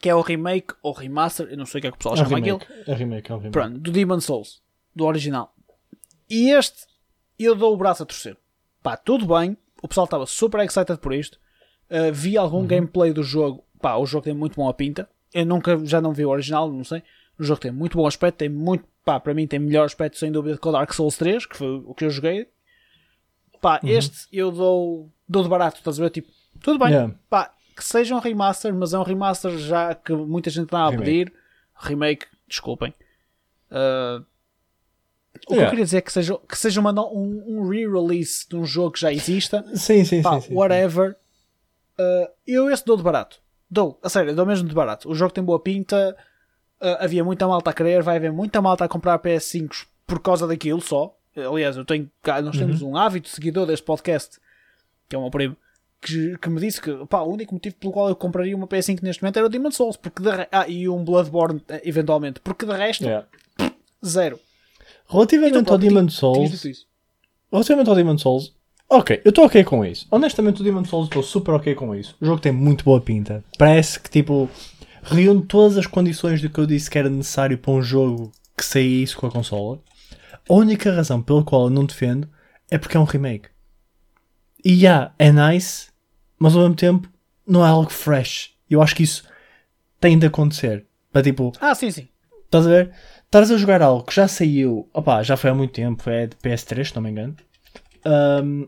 [0.00, 2.14] Que é o remake ou remaster, eu não sei o que é que o pessoal
[2.14, 2.84] é chama remake, aquilo.
[2.86, 3.52] É remake, é remake.
[3.52, 4.62] Pronto, do Demon Souls,
[4.94, 5.54] do original.
[6.28, 6.86] E este,
[7.38, 8.36] eu dou o braço a torcer.
[8.82, 11.38] Pá, tudo bem, o pessoal estava super excited por isto.
[11.90, 12.66] Uh, vi algum uhum.
[12.66, 15.08] gameplay do jogo, pá, o jogo tem muito boa pinta.
[15.34, 17.02] Eu nunca, já não vi o original, não sei.
[17.38, 20.30] O jogo tem muito bom aspecto, tem muito pá, para mim tem melhor aspecto sem
[20.30, 22.48] dúvida que o Dark Souls 3, que foi o que eu joguei.
[23.60, 23.88] Pá, uhum.
[23.90, 26.10] este eu dou dou de barato, estás a ver?
[26.10, 26.28] Tipo,
[26.60, 27.14] tudo bem, Yeah.
[27.28, 30.90] pá, que seja um remaster, mas é um remaster já que muita gente está a
[30.90, 31.04] Remake.
[31.04, 31.32] pedir.
[31.76, 32.94] Remake, desculpem.
[33.70, 34.24] Uh,
[35.36, 35.70] o que eu Yeah.
[35.70, 39.00] queria dizer é que seja, que seja uma um, um re-release de um jogo que
[39.00, 39.64] já exista.
[39.74, 40.48] Sim, sim, Pá, sim.
[40.48, 40.54] sim.
[40.54, 41.16] whatever.
[41.98, 43.40] Uh, eu esse dou de barato.
[43.70, 45.08] Dou, a sério, dou mesmo de barato.
[45.08, 46.16] O jogo tem boa pinta.
[46.80, 50.46] uh, havia muita malta a querer, vai haver muita malta a comprar PS5 por causa
[50.46, 51.16] daquilo só.
[51.36, 52.10] Aliás, eu tenho,
[52.42, 52.60] nós Uhum.
[52.60, 54.38] temos um ávido seguidor deste podcast,
[55.08, 55.56] que é o meu primo,
[56.00, 59.02] que, que me disse que pá, o único motivo pelo qual eu compraria uma PS5
[59.02, 62.40] neste momento era o Demon Souls, porque de re- ah, e um Bloodborne eh, eventualmente,
[62.40, 63.26] porque de resto, Yeah.
[64.04, 64.38] zero.
[65.08, 66.86] Relativamente E tu, ao Demon Souls,
[67.52, 68.54] relativamente ao Demon Souls,
[68.88, 70.06] ok, eu estou ok com isso.
[70.10, 72.16] Honestamente, o Demon Souls estou super ok com isso.
[72.20, 73.44] O jogo tem muito boa pinta.
[73.58, 74.48] Parece que tipo
[75.02, 78.64] reúne todas as condições do que eu disse que era necessário para um jogo que
[78.64, 79.80] saísse com a consola.
[80.48, 82.28] A única razão pela qual eu não defendo
[82.70, 83.48] é porque é um remake.
[84.64, 85.88] E já, é nice,
[86.40, 87.08] mas ao mesmo tempo
[87.46, 88.52] não é algo fresh.
[88.68, 89.22] Eu acho que isso
[90.00, 90.86] tem de acontecer.
[91.12, 92.08] Para tipo, Ah, sim, sim.
[92.46, 92.90] Estás a ver?
[93.26, 96.34] Estás a jogar algo que já saiu, opá, já foi há muito tempo, é de
[96.36, 97.36] PS3, se não me engano.
[98.04, 98.64] Ahm,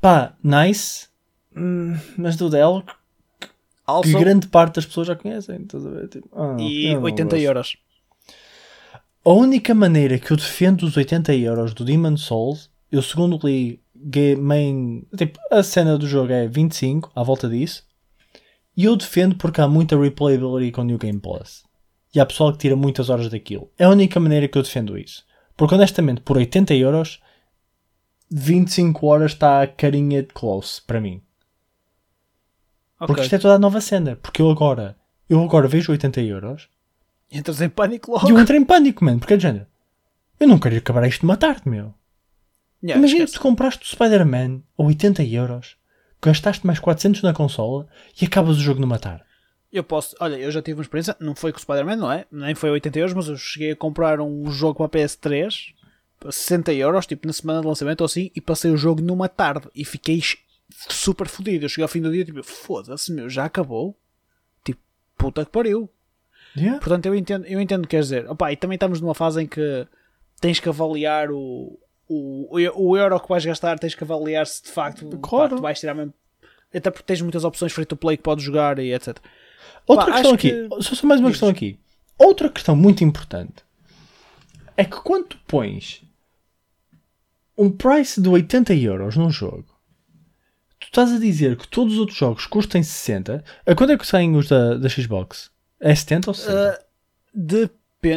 [0.00, 1.08] pá, nice,
[1.54, 2.82] hum, mas do Dell,
[3.40, 3.48] que
[3.86, 5.56] Also, grande parte das pessoas já conhecem.
[5.62, 6.08] Estás a ver?
[6.08, 7.42] Tipo, ah, e eu não 80 gosto.
[7.44, 7.76] euros.
[9.24, 13.80] A única maneira que eu defendo os 80 euros do Demon Souls, eu segundo li
[14.38, 17.84] main, tipo, a cena do jogo é 25, à volta disso,
[18.76, 21.64] e eu defendo porque há muita replayability com New Game Plus.
[22.14, 23.70] E há pessoal que tira muitas horas daquilo.
[23.78, 25.24] É a única maneira que eu defendo isso.
[25.56, 27.20] Porque honestamente, por 80 euros,
[28.30, 31.22] 25 horas está a carinha de close para mim.
[32.98, 33.24] Porque Ok.
[33.24, 34.16] isto é toda a nova cena.
[34.16, 34.96] Porque eu agora,
[35.28, 36.68] eu agora vejo 80 euros
[37.30, 38.26] Entras em pânico logo.
[38.28, 39.18] e eu entrei em pânico, mano.
[39.18, 39.66] Porque é de género.
[40.38, 41.92] Eu não quero acabar isto numa tarde, meu.
[42.82, 45.76] Yeah, Imagina que tu compraste o Spider-Man a 80 euros,
[46.22, 47.88] gastaste mais 400 na consola
[48.20, 49.24] e acabas o jogo numa tarde.
[49.72, 52.24] Eu posso, olha, eu já tive uma experiência, não foi com o Spider-Man, não é?
[52.30, 55.74] Nem foi 80 euros, mas eu cheguei a comprar um jogo para a PS3
[56.24, 59.28] a 60 euros, tipo na semana de lançamento ou assim, e passei o jogo numa
[59.28, 60.22] tarde e fiquei
[60.70, 61.64] super fodido.
[61.64, 63.96] Eu cheguei ao fim do dia tipo, foda-se, meu, já acabou.
[64.64, 64.80] Tipo,
[65.16, 65.90] puta que pariu.
[66.56, 66.78] Yeah.
[66.78, 68.30] Portanto, eu entendo, eu entendo o que queres dizer.
[68.30, 69.86] Opa, e também estamos numa fase em que
[70.40, 74.70] tens que avaliar o, o, o euro que vais gastar, tens que avaliar se de
[74.70, 75.56] facto pá, Claro.
[75.56, 76.12] tu vais tirar mesmo.
[76.74, 79.16] Até porque tens muitas opções free to play que podes jogar e etc.
[79.86, 81.36] Outra Pá, questão aqui, que- só, só mais uma Diz.
[81.36, 81.78] questão aqui.
[82.18, 83.64] Outra questão muito importante
[84.76, 86.02] é que quando tu pões
[87.56, 89.64] um price de 80 euros num jogo,
[90.78, 93.42] tu estás a dizer que todos os outros jogos custem 60.
[93.64, 95.50] A quanto é que saem os da, da Xbox?
[95.80, 96.78] É 70 ou 60?
[96.80, 96.84] Uh,
[97.34, 97.70] depende.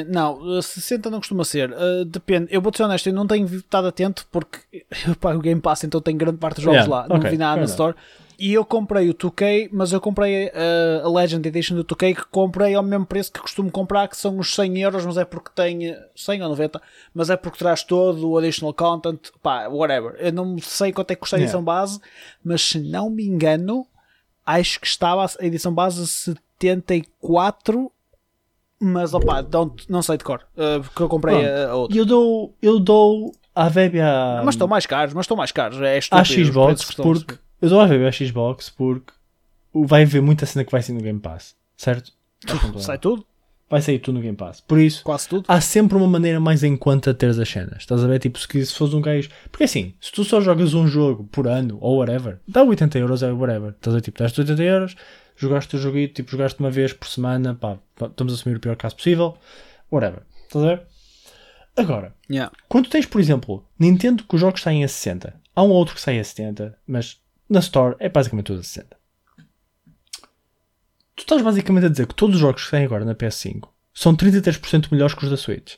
[0.08, 1.72] Não, uh, 60 não costuma ser.
[1.72, 2.48] Uh, depende.
[2.52, 4.60] Eu vou ser honesto, eu não tenho estado atento porque
[5.08, 7.08] eu pago o Game Pass, então tenho grande parte dos jogos Yeah, lá.
[7.08, 7.96] Não ok, vi nada na Store.
[8.38, 12.26] E eu comprei o 2K, mas eu comprei uh, a Legend Edition do 2K que
[12.28, 15.50] comprei ao mesmo preço que costumo comprar, que são os 100 euros, mas é porque
[15.54, 16.82] tem uh, 100 ou 90,
[17.13, 20.15] mas é porque traz todo o additional content, pá, whatever.
[20.20, 21.50] Eu não sei quanto é que custa a Yeah.
[21.50, 22.00] edição base,
[22.42, 23.86] mas se não me engano,
[24.46, 27.92] acho que estava a edição base a 74
[28.80, 31.98] mas opá, don't, não sei de cor, uh, porque eu comprei a, a outra.
[31.98, 35.82] Eu dou, eu dou à Vébia Mas estão mais caros, mas estão mais caros.
[35.82, 39.13] É estúpido, os Xbox a porque eu dou à Vébia à Xbox porque
[39.74, 42.12] vai haver muita cena que vai sair no Game Pass, certo?
[42.78, 43.26] Sai tudo,
[43.70, 44.62] Vai sair tudo no Game Pass.
[44.62, 45.46] Por isso, quase tudo.
[45.48, 47.78] há sempre uma maneira mais em conta de teres as cenas.
[47.80, 48.18] Estás a ver?
[48.18, 49.30] Tipo, se, se fores um gajo.
[49.52, 53.22] Porque assim, se tu só jogas um jogo por ano ou whatever, dá 80 euros,
[53.22, 53.70] é whatever.
[53.70, 54.02] Estás a ver?
[54.02, 54.96] Tipo, dás 80 euros,
[55.41, 58.75] jogaste o joguito, tipo, jogaste uma vez por semana, pá, estamos a assumir o pior
[58.75, 59.38] caso possível,
[59.91, 60.23] whatever.
[60.43, 60.88] Estás a ver?
[61.78, 62.54] Agora, Yeah.
[62.67, 66.02] quando tens, por exemplo, Nintendo que os jogos saem a 60, há um outro que
[66.02, 68.97] sai a 70, mas na Store é basicamente tudo a 60.
[71.15, 74.15] Tu estás basicamente a dizer que todos os jogos que saem agora na PS5 são
[74.15, 75.75] 33% melhores que os da Switch.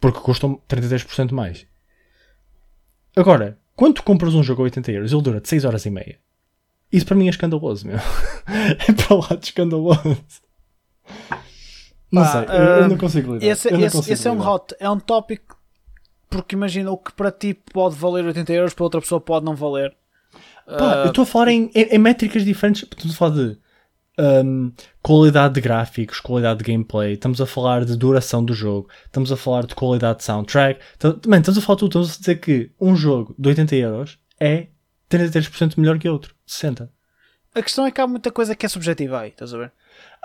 [0.00, 1.66] Porque custam 33% mais.
[3.16, 5.90] Agora, quando tu compras um jogo a 80 euros, ele dura de 6 horas e
[5.90, 6.18] meia.
[6.92, 7.96] Isso para mim é escandaloso, meu.
[8.46, 10.16] é para lá de escandaloso.
[12.10, 13.46] Não Pá, sei, eu, eu ah, não consigo lidar.
[13.46, 14.50] Esse, esse, consigo esse é um lidar.
[14.52, 15.56] hot, é um tópico
[16.28, 19.54] porque imagina o que para ti pode valer 80 euros, para outra pessoa pode não
[19.54, 19.94] valer.
[20.76, 22.82] Pá, Ah, eu estou a falar em, em- em métricas diferentes.
[22.82, 23.58] Estamos a falar de
[24.44, 24.72] hum,
[25.02, 29.36] qualidade de gráficos, qualidade de gameplay, estamos a falar de duração do jogo, estamos a
[29.36, 30.80] falar de qualidade de soundtrack.
[30.96, 31.88] Então, man, estamos a falar de tudo.
[32.00, 34.68] Estamos a dizer que um jogo de 80 euros é
[35.10, 36.90] 33% melhor que outro, 60.
[37.54, 39.72] a questão é que há muita coisa que é subjetiva aí, estás a ver?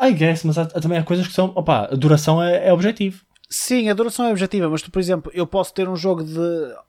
[0.01, 1.45] I guess, mas há- também há coisas que são.
[1.55, 3.23] Opá, a duração é, é objetivo.
[3.49, 6.39] Sim, a duração é objetiva, mas tu, por exemplo, eu posso ter um jogo de.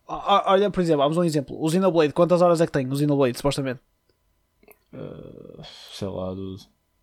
[0.06, 1.60] Olha, por exemplo, vamos um exemplo.
[1.60, 3.80] O Xenoblade, quantas horas é que tem o Xenoblade, supostamente?
[4.92, 5.62] Uh,
[5.92, 6.56] sei lá, do...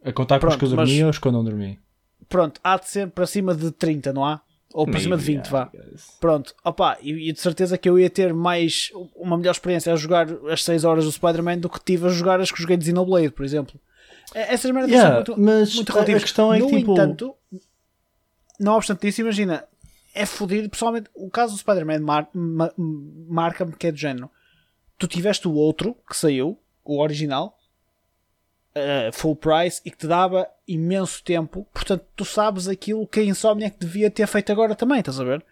[0.04, 1.04] a contar com os que eu dormi mas...
[1.04, 1.80] ou os que eu não dormi.
[2.28, 4.42] Pronto, há de ser para cima de 30, não há?
[4.74, 5.72] Ou Maybe, cima de 20, yeah, vá.
[6.20, 9.96] Pronto, opa, e, e, de certeza que eu ia ter mais, uma melhor experiência a
[9.96, 12.86] jogar as 6 horas do Spider-Man do que tive a jogar as que joguei de
[12.86, 13.80] Xenoblade, por exemplo.
[14.34, 16.22] Essas merdas yeah, são muito, mas muito relativas.
[16.22, 16.92] A questão é no que, tipo...
[16.92, 17.36] entanto,
[18.60, 19.66] não obstante isso, imagina,
[20.14, 20.70] é fodido.
[20.70, 24.30] Pessoalmente, o caso do Spider-Man mar, mar, marca-me que é do género.
[25.00, 27.58] Tu tiveste o outro que saiu, o original,
[28.76, 31.68] uh, full price, e que te dava imenso tempo.
[31.74, 35.44] Portanto, tu sabes aquilo que a Insomniac devia ter feito agora também, estás a ver?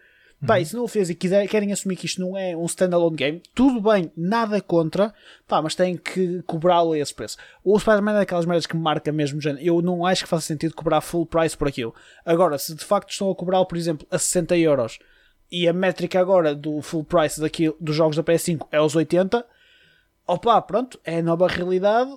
[0.46, 0.60] Pá, uhum.
[0.60, 3.16] e se não o fez e quiser, querem assumir que isto não é um standalone
[3.16, 5.12] game, tudo bem, nada contra,
[5.48, 7.36] pá, mas têm que cobrá-lo a esse preço.
[7.64, 9.64] O Spider-Man é daquelas merdas que marca mesmo, género.
[9.64, 11.92] eu não acho que faça sentido cobrar full price por aquilo.
[12.24, 15.00] Agora, se de facto estão a cobrar, por exemplo, a 60 euros
[15.50, 19.44] e a métrica agora do full price daquilo, dos jogos da PS5 é aos 80,
[20.24, 22.16] opá, pronto, é a nova realidade,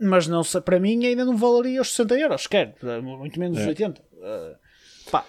[0.00, 3.68] mas não para mim ainda não valeria os 60 euros, quer, muito menos os é.
[3.68, 4.00] 80.
[4.00, 5.24] Uh, pá,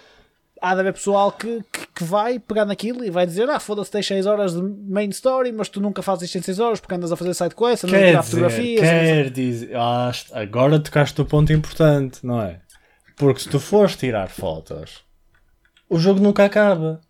[0.60, 3.90] há de haver pessoal que, que, que, vai pegar naquilo e vai dizer: Ah, foda-se,
[3.90, 6.94] tens 6 horas de main story, mas tu nunca fazes isto em 6 horas porque
[6.94, 8.80] andas a fazer side quest, andas quer a tirar fotografias.
[8.80, 12.60] Quer dizer, ah, agora tocaste o ponto importante, não é?
[13.16, 15.04] Porque se tu fores tirar fotos,
[15.88, 17.00] o jogo nunca acaba.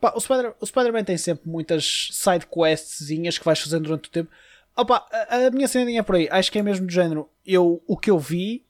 [0.00, 4.30] Pá, o Spider-Man Spider tem sempre muitas side questzinhas que vais fazendo durante o tempo.
[4.78, 6.28] Opa, a, a minha cena é por aí.
[6.30, 7.28] Acho que é mesmo do género.
[7.44, 8.64] Eu, o que eu vi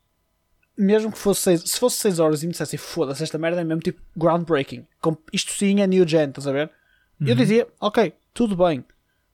[0.75, 3.65] mesmo que fosse 6, se fosse 6 horas e me dissessem foda-se, esta merda é
[3.65, 4.87] mesmo tipo groundbreaking.
[5.33, 6.71] Isto sim é new gen, estás a ver?
[7.21, 7.27] Uhum.
[7.27, 8.85] Eu dizia, ok, tudo bem.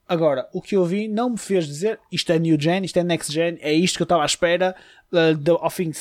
[0.08, 3.04] Agora, o que eu vi não me fez dizer isto é new gen, isto é
[3.04, 4.74] next gen, é isto que eu estava à espera,
[5.12, 5.98] uh, de, ao fim de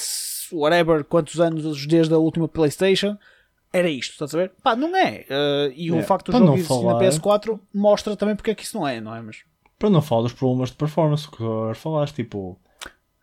[0.52, 3.18] whatever, quantos anos desde a última PlayStation.
[3.72, 4.52] Era isto, estás a ver?
[4.64, 5.26] Pá, não é.
[5.30, 5.94] Uh, e é.
[5.94, 8.88] o facto de o jogo existir na PS4 mostra também porque é que isso não
[8.88, 9.22] é, não é?
[9.22, 9.44] Mas...
[9.78, 12.60] Para não falar dos problemas de performance que agora falaste, tipo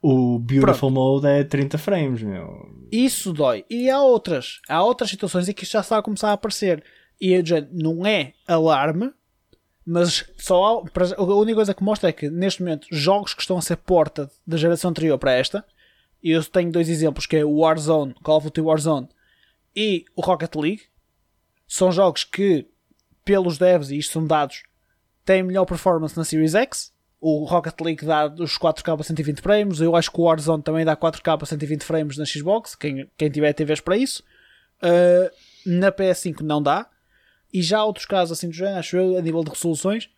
[0.02, 1.22] o Beautiful Pronto.
[1.22, 2.86] Mode é 30 frames, meu.
[2.90, 3.64] Isso dói.
[3.68, 4.60] E há outras.
[4.68, 6.82] Há outras situações em que isto já está a começar a aparecer.
[7.20, 7.34] E
[7.70, 9.12] não é alarme,
[9.84, 13.58] mas só há, a única coisa que mostra é que neste momento jogos que estão
[13.58, 15.64] a ser porta da geração anterior para esta,
[16.22, 19.08] e eu tenho dois exemplos que é o Warzone, Call of Duty Warzone
[19.76, 20.82] e o Rocket League,
[21.68, 22.66] são jogos que
[23.24, 24.62] pelos devs, e isto são dados,
[25.30, 29.80] têm melhor performance na Series X o Rocket League dá os 4K a 120 frames.
[29.80, 32.74] Eu acho que o Warzone também dá 4K a 120 frames na Xbox.
[32.74, 34.24] Quem, quem tiver TVs para isso.
[34.82, 35.30] Uh,
[35.66, 36.88] na PS5 não dá.
[37.52, 40.08] E já há outros casos assim do género, acho eu, a nível de resoluções.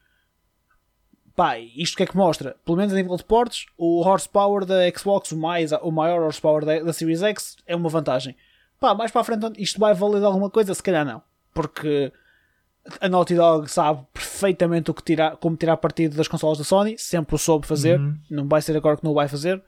[1.34, 2.56] Pá, isto que é que mostra?
[2.64, 6.64] Pelo menos a nível de portes, o horsepower da Xbox, o, mais, o maior horsepower
[6.64, 8.36] da, da Series X, é uma vantagem.
[8.78, 10.74] Pá, mais para a frente, isto vai valer alguma coisa?
[10.74, 11.22] Se calhar não.
[11.54, 12.12] Porque
[13.01, 16.97] a Naughty Dog sabe perfeitamente o que tirar, como tirar partido das consolas da Sony,
[16.99, 18.16] sempre o soube fazer, uhum.
[18.30, 19.62] não vai ser agora que não o vai fazer.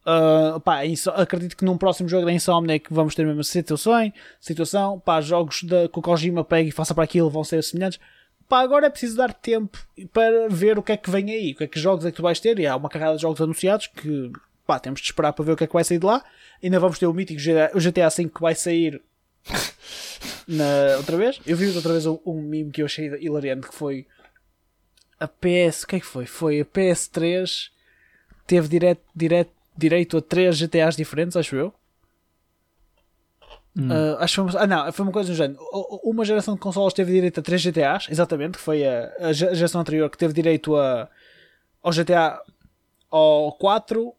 [0.00, 0.80] Uh, pá,
[1.14, 5.62] acredito que num próximo jogo da Insomniac vamos ter a mesma situação, situação pá, jogos
[5.62, 8.00] da, que o Kojima pega e faça para aquilo vão ser semelhantes.
[8.48, 9.78] Pá, agora é preciso dar tempo
[10.12, 12.16] para ver o que é que vem aí, o que é que jogos é que
[12.16, 12.58] tu vais ter.
[12.58, 14.32] E há uma carrada de jogos anunciados que
[14.66, 16.24] pá, temos de esperar para ver o que é que vai sair de lá.
[16.62, 19.00] Ainda vamos ter o mítico GTA V que vai sair
[20.46, 21.40] na, outra vez.
[21.46, 24.06] Eu vi outra vez um, um meme que eu achei hilariante que foi
[25.18, 25.82] a PS.
[25.82, 26.26] O que é que foi?
[26.26, 27.70] Foi a PS3
[28.50, 31.72] teve direto, direto, direito a 3 GTAs diferentes, acho eu.
[33.78, 33.88] Hum.
[33.88, 35.60] Uh, acho que foi uma, ah, não, foi uma coisa do género.
[36.02, 39.80] Uma geração de consoles teve direito a 3 GTAs, exatamente, que foi a, a geração
[39.80, 41.08] anterior que teve direito a,
[41.80, 42.40] ao GTA
[43.08, 44.12] ao 4,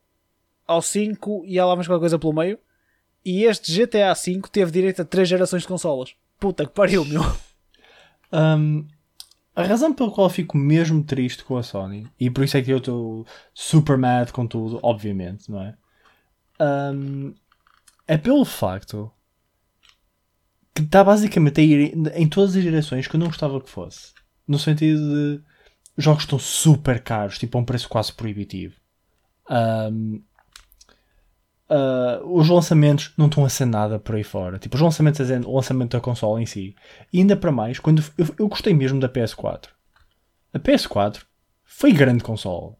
[0.66, 2.58] ao 5 e há lá mais qualquer coisa pelo meio.
[3.24, 6.16] E este GTA V teve direito a 3 gerações de consolas.
[6.40, 7.22] Puta que pariu, meu.
[8.34, 8.88] Um,
[9.54, 12.72] a razão pela qual fico mesmo triste com a Sony, e por isso é que
[12.72, 15.76] eu estou super mad com tudo, obviamente, não é?
[16.94, 17.34] Um,
[18.08, 19.12] é pelo facto
[20.74, 24.14] que está basicamente a ir em todas as direções que eu não gostava que fosse.
[24.48, 25.44] No sentido de
[25.98, 28.76] jogos estão super caros, tipo a um preço quase proibitivo.
[29.50, 30.24] Um,
[31.72, 34.60] uh, os lançamentos não estão a ser nada por aí fora.
[34.60, 36.76] Tipo, os lançamentos, o lançamento da console em si.
[37.12, 39.70] E ainda para mais, quando eu, eu gostei mesmo da PS4.
[40.54, 41.22] A PS4
[41.64, 42.76] foi grande console.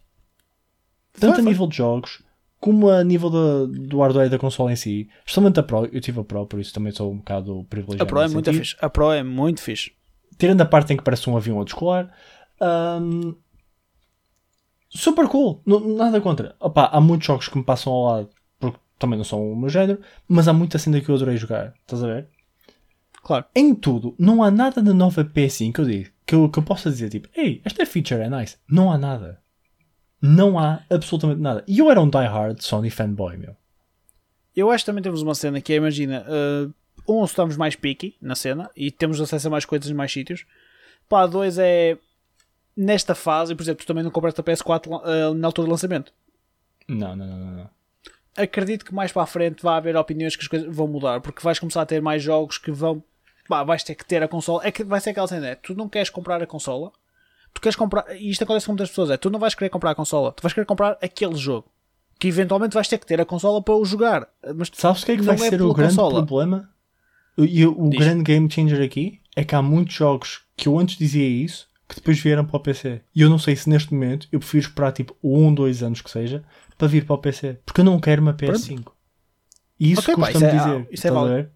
[1.14, 2.22] Tanto foi, a nível de jogos,
[2.60, 5.10] como a nível do hardware da console em si.
[5.20, 8.04] Especialmente a Pro, eu tive a Pro, por isso também sou um bocado privilegiado.
[8.04, 8.76] A Pro é muito fixe.
[8.82, 9.94] A Pro é muito fixe.
[10.38, 12.12] Tirando a parte em que parece um avião a descolar.
[12.62, 13.36] Um,
[14.90, 15.62] super cool.
[15.66, 16.56] nada contra.
[16.60, 18.41] Opa, há muitos jogos que me passam ao lado
[19.02, 22.04] também não são o meu género, mas há muita cena que eu adorei jogar, estás
[22.04, 22.28] a ver?
[23.24, 23.46] Claro.
[23.56, 26.64] Em tudo, não há nada na nova PS5 que eu digo, que eu, que eu
[26.64, 28.58] possa dizer tipo, ei, esta feature é nice.
[28.70, 29.42] Não há nada.
[30.22, 31.64] Não há absolutamente nada.
[31.68, 33.56] E eu era um die-hard Sony fanboy, meu.
[34.56, 36.74] Eu acho que também temos uma cena que é, imagina, uh,
[37.12, 40.46] um, estamos mais picky na cena e temos acesso a mais coisas em mais sítios.
[41.10, 41.98] Pá, dois é
[42.76, 46.14] nesta fase, por exemplo, tu também não compraste a PS4 uh, na altura do lançamento.
[46.88, 47.81] Não, não, não, não, não.
[48.38, 51.42] Acredito que mais para a frente vai haver opiniões que as coisas vão mudar, porque
[51.44, 53.04] vais começar a ter mais jogos que vão.
[53.48, 54.62] Pá, vais ter que ter a consola.
[54.66, 56.92] É que vai ser aquela cena, é, tu não queres comprar a consola,
[57.54, 58.06] tu queres comprar.
[58.16, 60.42] E isto acontece com muitas pessoas, é tu não vais querer comprar a consola, tu
[60.42, 61.68] vais querer comprar aquele jogo.
[62.18, 64.28] Que eventualmente vais ter que ter a consola para o jogar.
[64.56, 66.26] Mas Sabes o que é que vai é ser o grande consola.
[66.26, 66.70] problema?
[67.38, 70.98] E o, o grande game changer aqui é que há muitos jogos que eu antes
[70.98, 73.02] dizia isso que depois vieram para o PC.
[73.14, 76.10] E eu não sei se neste momento eu prefiro esperar tipo um, dois anos que
[76.10, 76.44] seja
[76.82, 77.60] para vir para o PC.
[77.64, 78.92] Porque eu não quero uma PS5.
[79.80, 80.82] E isso Ok, pá, custa-me é- dizer.
[80.82, 81.50] ah, isso é válido.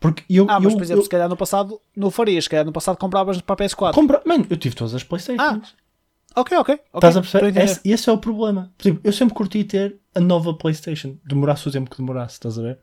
[0.00, 2.50] Porque eu, Ah, mas eu, por exemplo, eu se calhar no passado não farias, se
[2.50, 3.94] calhar no passado compravas para a PS4.
[3.94, 4.20] compra...
[4.26, 5.74] Mano, eu tive todas as Playstations.
[6.34, 6.74] Ah, ok, ok.
[6.74, 6.84] ok.
[6.94, 7.56] Estás a perceber?
[7.62, 8.72] Esse, esse é o problema.
[8.76, 11.16] Por exemplo, eu sempre curti ter a nova PlayStation.
[11.24, 12.78] Demorasse o tempo que demorasse, estás a ver?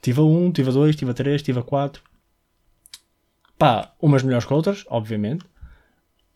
[0.00, 2.02] Tive a 1, tive a 2, tive a 3, tive a 4.
[3.58, 5.44] Pá, umas melhores que outras, obviamente.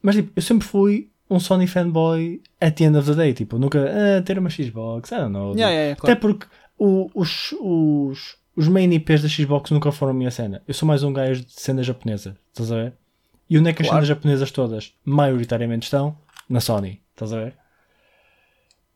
[0.03, 3.33] Mas tipo, eu sempre fui um Sony fanboy at the end of the day.
[3.35, 3.79] Tipo, nunca
[4.19, 5.53] ah, ter uma Xbox, I don't know.
[5.55, 6.13] Yeah, yeah, yeah, claro.
[6.13, 6.47] Até porque
[6.79, 10.63] o- os, os, os main IPs da Xbox nunca foram a minha cena.
[10.69, 12.95] Eu sou mais um gajo de cena japonesa, estás a ver?
[13.49, 14.05] E onde é que as Claro.
[14.05, 16.17] cenas japonesas todas, maioritariamente, estão?
[16.49, 17.55] Na Sony, estás a ver?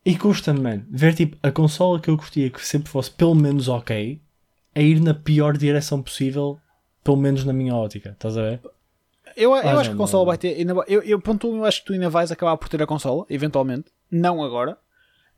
[0.05, 3.67] E custa-me, mano, ver tipo a consola que eu curtia que sempre fosse pelo menos
[3.67, 4.19] ok,
[4.73, 6.59] a ir na pior direção possível,
[7.03, 8.61] pelo menos na minha ótica, estás a ver?
[9.35, 10.55] Eu, eu Ah, acho que a consola vai ter.
[10.57, 12.87] Ainda eu, eu, ponto um, eu acho que tu ainda vais acabar por ter a
[12.87, 13.91] consola, eventualmente.
[14.09, 14.77] Não agora.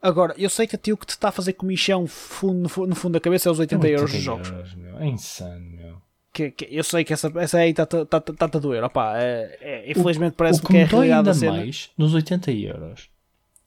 [0.01, 2.85] Agora, eu sei que a o que te está a fazer comichão fundo, no, fu-
[2.85, 4.49] no fundo da cabeça é os 80 euros dos jogos.
[4.51, 4.97] euros, meu.
[4.99, 6.01] É insano, meu.
[6.33, 8.83] Que, que- eu sei que essa, essa aí está-te tá, tá, tá a doer.
[8.83, 12.13] Opá, é, é, infelizmente o parece-me que que é a realidade ainda da mais nos
[12.13, 13.09] 80 euros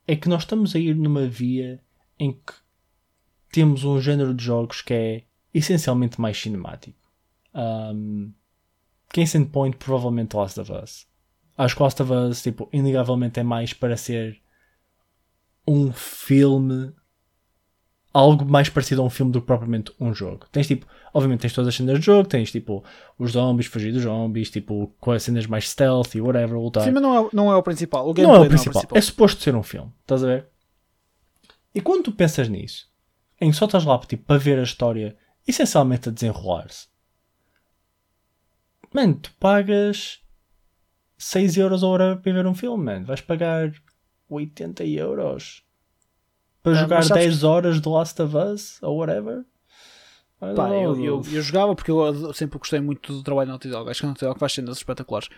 [0.06, 1.80] é que nós estamos a ir numa via
[2.18, 2.52] em que
[3.52, 5.22] temos um género de jogos que é
[5.54, 6.98] essencialmente mais cinemático.
[7.54, 8.30] Um,
[9.16, 11.06] case in point, provavelmente Last of Us.
[11.56, 14.38] Acho que Last of Us, tipo, inegavelmente é mais para ser
[15.66, 16.92] um filme
[18.12, 20.46] algo mais parecido a um filme do que propriamente um jogo.
[20.52, 22.84] Tens tipo, obviamente tens todas as cenas de jogo, tens tipo
[23.18, 26.84] os zombies, fugir dos zombies, tipo com as cenas mais stealth e whatever, lutar.
[26.84, 28.04] Sim, mas não é, não é o principal.
[28.04, 30.48] O não gameplay é o principal, é suposto ser um filme, estás a ver?
[31.74, 32.86] E quando tu pensas nisso,
[33.38, 36.88] em que só estás lá tipo, para ver a história essencialmente a desenrolar-se,
[38.93, 40.20] mano, tu pagas
[41.18, 43.07] 6 euros a hora para ver um filme, mano.
[43.07, 43.72] Vais pagar
[44.28, 45.62] 80 euros
[46.62, 49.45] para Ah, jogar sabes 10 horas de Last of Us ou whatever.
[50.39, 53.89] Pá, eu, eu, eu jogava porque eu sempre gostei muito do trabalho da Naughty Dog.
[53.89, 55.28] Acho que a Naughty Dog faz cenas espetaculares.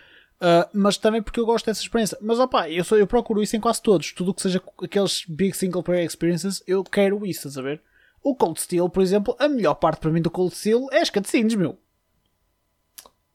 [0.41, 2.17] Ah, mas também porque eu gosto dessa experiência.
[2.21, 4.11] Mas opá, eu, sou, eu procuro isso em quase todos.
[4.11, 7.81] Tudo o que seja aqueles big single player experiences, eu quero isso, estás a ver?
[8.21, 11.09] O Cold Steel, por exemplo, a melhor parte para mim do Cold Steel é as
[11.09, 11.77] cutscenes, meu.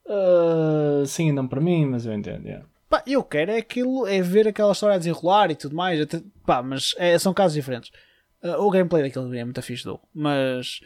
[0.07, 2.45] Ah, sim, não para mim, mas eu entendo.
[2.45, 2.65] yeah.
[2.89, 5.99] Pá, eu quero é aquilo, é ver aquela história a desenrolar e tudo mais.
[5.99, 7.91] até- pá, mas é- são casos diferentes.
[8.43, 9.87] Ah, o gameplay daquele é muito fixe.
[10.13, 10.81] Mas,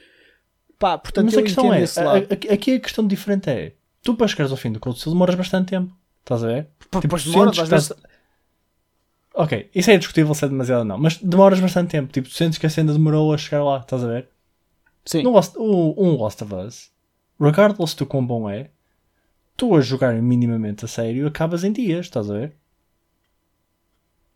[0.78, 4.16] pá, portanto, Mas eu a questão é, a- a- aqui a questão diferente é, tu
[4.16, 6.68] para chegares ao fim do Cold Steel demoras bastante tempo, estás a ver?
[6.90, 7.92] Pá, tipo, demora, sentes vezes.
[7.92, 8.10] estás-
[9.36, 12.58] Ok, isso é discutível se é demasiado ou não, mas demoras bastante tempo, tipo, sentes
[12.58, 14.28] que a cena demorou a chegar lá, estás a ver?
[15.06, 15.24] Sim.
[15.24, 16.92] No Lost, o, um Lost of Us,
[17.40, 18.70] regardless do quão bom é,
[19.60, 22.54] tu a jogar minimamente a sério acabas em dias, estás a ver?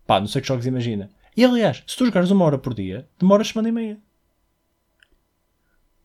[0.06, 1.10] Pá, não sei que jogos imagina.
[1.36, 3.98] E aliás, se tu jogares uma hora por dia, demoras semana e meia.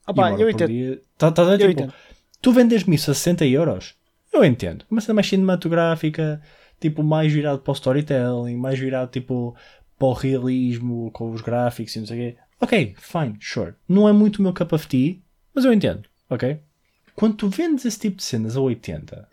[0.07, 0.71] Ah, pá, eu entendo.
[0.71, 1.93] dia- tá- tá- tá, Eu tipo, entendo.
[2.41, 3.97] Tu vendes-me isso a 60 euros?
[4.33, 4.85] Eu entendo.
[4.91, 6.41] Uma cena mais cinematográfica,
[6.81, 9.55] tipo, mais virado para o storytelling, mais virado, tipo,
[9.99, 12.39] para o realismo, com os gráficos e não sei o quê.
[12.61, 13.75] Ok, fine, sure.
[13.89, 15.17] Não é muito o meu cup of tea,
[15.53, 16.61] mas eu entendo, ok?
[17.19, 19.29] Quando tu vendes esse tipo de cenas a 80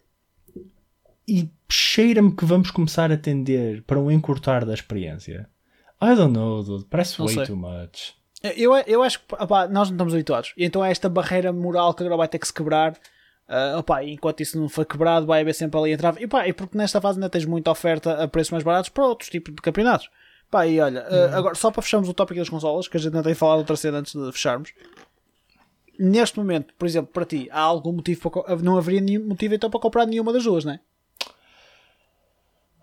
[1.28, 5.48] e cheira-me que vamos começar a tender para um encurtar da experiência,
[6.02, 6.86] I don't know, dude.
[6.86, 7.46] Parece Não way sei.
[7.46, 8.16] too much.
[8.42, 10.52] Eu, eu acho que opá, nós não estamos habituados.
[10.58, 12.98] E então é esta barreira moral que agora vai ter que se quebrar.
[13.48, 16.24] Ah, opá, enquanto isso não for quebrado, vai haver sempre ali a trave.
[16.24, 19.06] E, pá, e porque nesta fase ainda tens muita oferta a preços mais baratos para
[19.06, 20.10] outros tipos de campeonatos.
[20.50, 23.16] Pá, e olha, ah, agora só para fecharmos o tópico das consolas, que a gente
[23.16, 24.74] ainda tem falado outra cena antes de fecharmos.
[26.00, 28.56] Neste momento, por exemplo, para ti, há algum motivo para.
[28.58, 30.80] Não haveria nenhum motivo então para comprar nenhuma das duas, não é?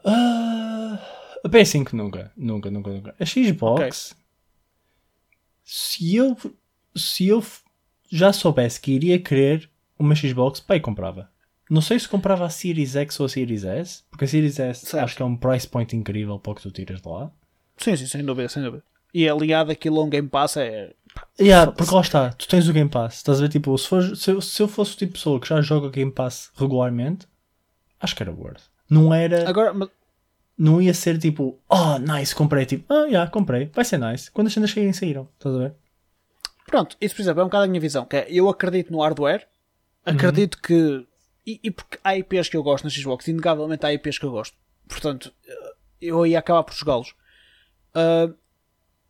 [0.04, 0.98] Ah,
[1.44, 3.14] a PS5 nunca, nunca, nunca, nunca.
[3.18, 4.16] A Xbox,
[5.64, 6.36] se eu
[6.94, 7.42] se eu
[8.10, 11.30] já soubesse que iria querer uma Xbox, e comprava.
[11.70, 14.84] Não sei se comprava a Series X ou a Series S, porque a Series S
[14.84, 15.04] Certo.
[15.04, 17.30] acho que é um price point incrível para o que tu tiras de lá.
[17.78, 18.84] Sim, sim, sem dúvida, sem dúvida.
[19.14, 20.94] E é ligado aquilo a um Game Pass é.
[21.40, 23.48] Yeah, porque lá está, tu tens o Game Pass, estás a ver?
[23.48, 25.90] Tipo, se, for, se, eu, se eu fosse o tipo de pessoa que já joga
[25.90, 27.26] Game Pass regularmente,
[28.00, 28.62] acho que era worth.
[28.88, 29.88] Não era, Agora, mas-
[30.56, 32.66] não ia ser tipo, oh, nice, comprei.
[32.66, 34.30] Tipo, ah, yeah, comprei, vai ser nice.
[34.30, 35.74] Quando as cenas saírem, saíram, estás a ver?
[36.66, 38.04] pronto, isso por exemplo é um bocado a minha visão.
[38.06, 39.46] Que é, eu acredito no hardware,
[40.04, 41.06] acredito que.
[41.46, 44.30] E, e porque há IPs que eu gosto na Xbox, inegavelmente há IPs que eu
[44.30, 44.56] gosto.
[44.88, 47.14] Portanto, eh, eu ia acabar por jogá-los.
[47.94, 48.30] Ah,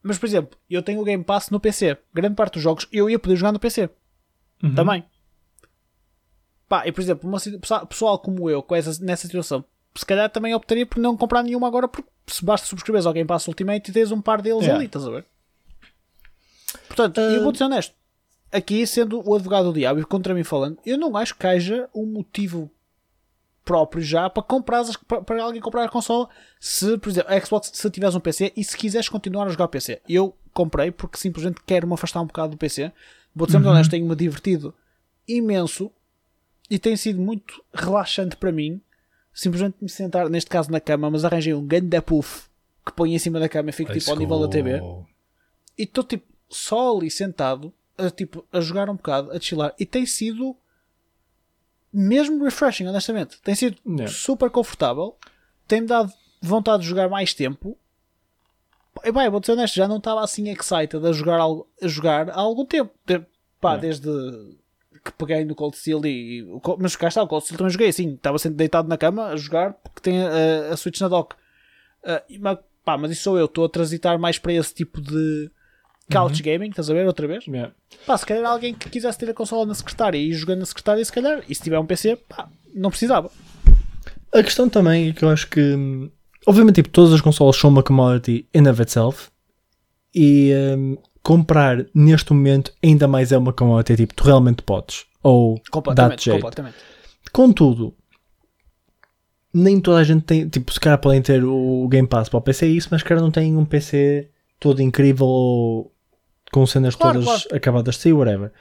[0.03, 1.97] mas por exemplo, eu tenho o Game Pass no PC.
[2.13, 3.89] Grande parte dos jogos eu ia poder jogar no PC.
[4.63, 4.75] Uhum.
[4.75, 5.05] Também.
[6.69, 7.39] Pá, e por exemplo, uma,
[7.89, 11.67] pessoal- como eu, com essa, nessa situação, se calhar também optaria por não comprar nenhuma
[11.69, 14.77] agora, porque se basta subscreveres ao Game Pass Ultimate e tens um par deles Yeah.
[14.77, 15.27] ali, estás a ver?
[16.87, 17.95] Portanto, Uh, eu vou ser honesto.
[18.51, 21.89] Aqui, sendo o advogado do diabo e contra mim falando, eu não acho que haja
[21.95, 22.71] um motivo
[23.65, 24.85] próprio já para comprar
[25.25, 28.65] para, alguém comprar a consola se, por exemplo, a Xbox se tiveres um PC e
[28.65, 30.01] se quiseres continuar a jogar PC.
[30.09, 32.93] Eu comprei porque simplesmente quero me afastar um bocado do PC.
[33.35, 34.75] Vou ser muito honesto, tenho-me divertido
[35.27, 35.91] imenso
[36.69, 38.81] e tem sido muito relaxante para mim
[39.33, 42.49] simplesmente me sentar, neste caso na cama, mas arranjei um grande puff
[42.85, 44.81] que põe em cima da cama e fico tipo ao nível da TV
[45.79, 49.87] e estou tipo só ali sentado a, tipo, a jogar um bocado, a chilar e
[49.87, 50.57] tem sido
[51.93, 53.41] mesmo refreshing, honestamente.
[53.43, 54.09] Tem sido Yeah.
[54.13, 55.17] super confortável,
[55.69, 57.77] tem-me dado vontade de jogar mais tempo.
[59.05, 62.41] E bem, vou ser honesto, já não estava assim excited a jogar, a jogar há
[62.41, 62.93] algum tempo.
[63.07, 63.25] De-
[63.61, 63.81] pá, Yeah.
[63.81, 64.09] desde
[65.05, 66.47] que peguei no Cold Steel e.
[66.79, 68.15] Mas cá está, o Cold Steel também joguei assim.
[68.15, 71.35] Estava sempre deitado na cama a jogar porque tem a, a Switch na dock.
[72.29, 75.51] E, mas, pá, mas isso sou eu, estou a transitar mais para esse tipo de
[76.11, 77.07] couch gaming, estás a ver?
[77.07, 77.47] Outra vez?
[77.47, 77.73] Yeah.
[78.07, 80.67] Pá, se calhar alguém que quisesse ter a consola na secretária e ir jogando na
[80.67, 83.31] secretária, se calhar, e se tiver um PC, pá, não precisava.
[84.33, 86.11] A questão também é que eu acho que,
[86.47, 89.29] obviamente, tipo, todas as consolas são uma commodity in of itself
[90.15, 93.97] e hum, comprar neste momento ainda mais é uma commodity.
[93.97, 95.05] Tipo, tu realmente podes.
[95.23, 96.41] Ou Completamente, jeito.
[96.41, 96.77] completamente.
[97.33, 97.95] Contudo,
[99.55, 102.43] nem toda a gente tem, tipo, se calhar podem ter o Game Pass para o
[102.43, 104.31] PC e isso, mas se calhar não têm um PC
[104.63, 105.93] todo incrível ou
[106.53, 107.57] com cenas Claro, todas claro.
[107.57, 108.53] acabadas de sair, whatever.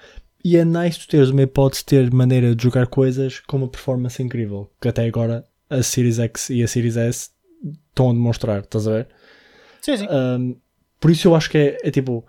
[0.44, 3.68] E é nice tu teres uma hipótese de ter maneira de jogar coisas com uma
[3.68, 7.30] performance incrível, que até agora a Series X e a Series S
[7.90, 9.08] estão a demonstrar, estás a ver?
[9.82, 10.08] Sim, sim.
[10.10, 10.56] Um,
[11.00, 12.26] por isso eu acho que é, é tipo,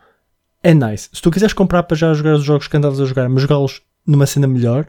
[0.63, 1.09] é nice.
[1.13, 3.81] Se tu quiseres comprar para já jogar os jogos que andavas a jogar, mas jogá-los
[4.07, 4.89] numa cena melhor,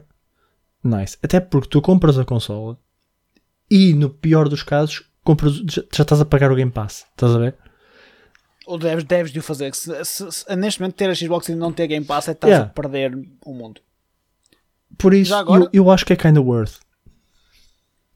[0.82, 1.16] nice.
[1.22, 2.78] Até porque tu compras a consola
[3.70, 7.34] e no pior dos casos, compras, já, já estás a pagar o Game Pass, estás
[7.34, 7.54] a ver?
[8.66, 9.74] Ou deves, deves de o fazer.
[9.74, 12.50] Se, se- se- neste momento, ter a Xbox e não ter Game Pass é estás
[12.50, 12.70] Yeah.
[12.70, 13.12] a perder
[13.44, 13.80] o mundo.
[14.98, 16.78] Por isso agora- eu, eu acho que é kinda worth.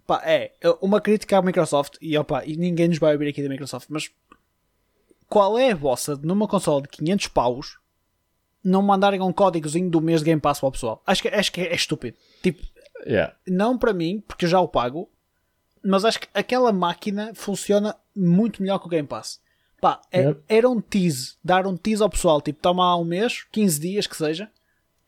[0.07, 3.49] Pá, é uma crítica à Microsoft e, opa, e ninguém nos vai ouvir aqui da
[3.49, 4.11] Microsoft, mas
[5.28, 7.78] qual é a vossa de numa consola de 500 paus
[8.64, 11.03] não mandarem um códigozinho do mês de Game Pass para o pessoal?
[11.07, 12.16] Acho que, acho que é estúpido.
[12.42, 12.62] Tipo,
[13.07, 13.34] Yeah.
[13.46, 15.09] não para mim, porque eu já o pago,
[15.84, 19.40] mas acho que aquela máquina funciona muito melhor que o Game Pass.
[19.81, 23.45] Pá, é- era um tease, dar um tease ao pessoal, tipo, toma lá um mês,
[23.53, 24.51] 15 dias que seja,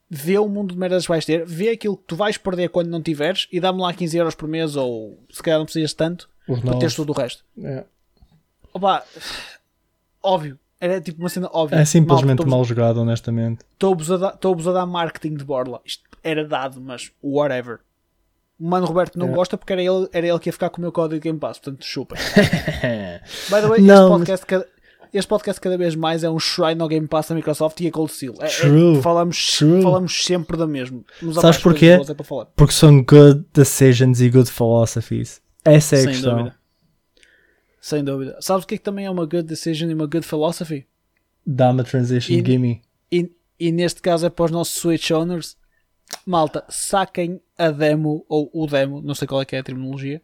[0.09, 2.89] vê o mundo de merdas que vais ter, vê aquilo que tu vais perder quando
[2.89, 6.29] não tiveres e dá-me lá 15 euros por mês ou se calhar não precisas tanto
[6.49, 7.45] Os para teres tudo o resto.
[7.57, 7.87] Yeah.
[8.73, 9.05] Opa,
[10.23, 11.77] óbvio, era tipo uma cena óbvia.
[11.77, 13.64] É simplesmente Malta, mal jogado, honestamente.
[13.73, 15.81] Estou-vos a, estou-vos a dar marketing de borla.
[15.85, 17.81] Isto era dado, mas whatever.
[18.61, 19.33] O Mano Roberto não É.
[19.33, 21.59] gosta porque era ele, era ele que ia ficar com o meu código Game Pass,
[21.59, 22.15] portanto chupa.
[23.49, 24.67] By the way, Não, este, mas- podcast cada,
[25.15, 27.91] este podcast cada vez mais é um shrine ao Game Pass da Microsoft e a
[27.91, 28.35] Cold Steel.
[28.41, 29.01] É- é- True.
[29.03, 29.83] falamos, True.
[29.83, 31.03] falamos sempre da mesma.
[31.23, 31.87] Nos Sabes porquê?
[31.87, 31.99] é.
[32.55, 35.41] Porque são good decisions e good philosophies.
[35.65, 36.37] Essa é a Sem questão.
[36.37, 36.57] dúvida.
[37.81, 38.37] Sem dúvida.
[38.41, 40.87] Sabes o que é que também é uma good decision e uma good philosophy?
[41.47, 42.83] Dá-me a transition, E- gimme.
[43.11, 45.57] E, e neste caso é para os nossos Switch owners.
[46.27, 50.23] Malta, saquem a demo, ou o demo, não sei qual é que é a terminologia,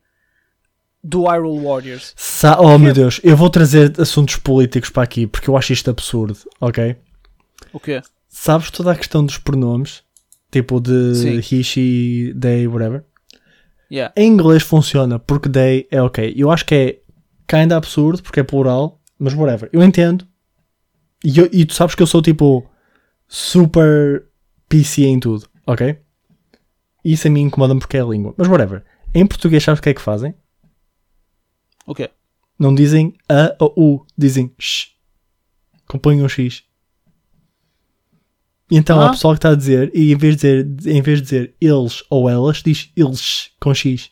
[1.04, 2.12] do Hyrule Warriors.
[2.16, 5.90] Sa oh meu Deus, eu vou trazer assuntos políticos para aqui porque eu acho isto
[5.90, 6.96] absurdo, ok?
[7.72, 8.02] O quê?
[8.28, 10.02] Sabes toda a questão dos pronomes?
[10.50, 11.36] Tipo de Sim.
[11.38, 13.04] he, she, they, whatever.
[13.90, 14.12] Yeah.
[14.16, 16.32] Em inglês funciona porque they é ok.
[16.36, 17.00] Eu acho que é
[17.46, 19.68] kinda absurdo porque é plural, mas whatever.
[19.72, 20.26] Eu entendo.
[21.24, 22.68] E, eu- e tu sabes que eu sou tipo
[23.28, 24.26] super
[24.68, 25.98] PC em tudo, ok?
[27.12, 28.34] Isso a mim incomoda-me porque é a língua.
[28.36, 28.84] Mas whatever.
[29.14, 30.34] Em português sabes o que é que fazem?
[31.86, 32.10] O quê?
[32.58, 34.88] Não dizem a ou u, dizem x.
[35.86, 36.64] Compõem um x.
[38.70, 39.10] E então há Ah.
[39.10, 42.02] pessoal que está a dizer, e em vez de dizer, em vez de dizer eles
[42.10, 44.10] ou elas, diz eles com X.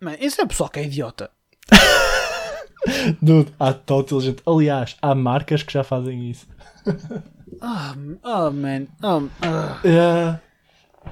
[0.00, 1.30] Man, isso é pessoal que é idiota.
[3.22, 4.42] Dude, há tão inteligente.
[4.46, 6.46] Aliás, há marcas que já fazem isso.
[7.62, 8.86] Ah, oh, man.
[9.02, 9.86] Oh.
[9.86, 10.42] Yeah.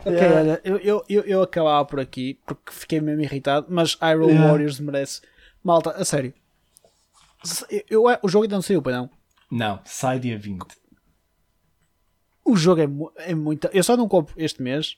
[0.01, 0.41] Ok, Yeah.
[0.41, 4.51] olha, eu, eu, eu, eu acabava por aqui porque fiquei mesmo irritado, mas Hyrule Yeah.
[4.51, 5.23] Warriors merece.
[5.63, 6.35] Malta, a sério.
[7.71, 9.11] Eu, eu- o jogo ainda não saiu, não.
[9.51, 10.67] Não, sai dia 20.
[12.45, 12.81] O jogo
[13.17, 13.69] é, é muito.
[13.73, 14.97] Eu só não compro este mês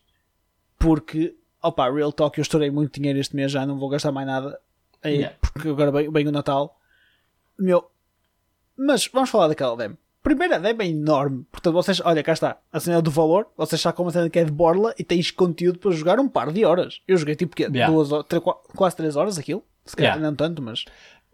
[0.79, 4.27] porque, opa, Real Talk, eu estourei muito dinheiro este mês, já não vou gastar mais
[4.27, 4.61] nada
[5.03, 5.37] aí, Yeah.
[5.41, 6.79] porque agora vem, vem o Natal.
[7.59, 7.89] Meu,
[8.77, 9.97] mas vamos falar daquela demo.
[10.27, 13.93] Primeira demo é enorme, portanto, vocês, olha, cá está, a cena do valor, vocês já
[13.93, 16.65] com uma cena que é de borla e tens conteúdo para jogar um par de
[16.65, 17.01] horas.
[17.07, 17.87] Eu joguei tipo que Yeah.
[17.95, 20.29] duas, três, qua- quase 3 horas aquilo, se calhar Yeah.
[20.29, 20.85] não tanto, mas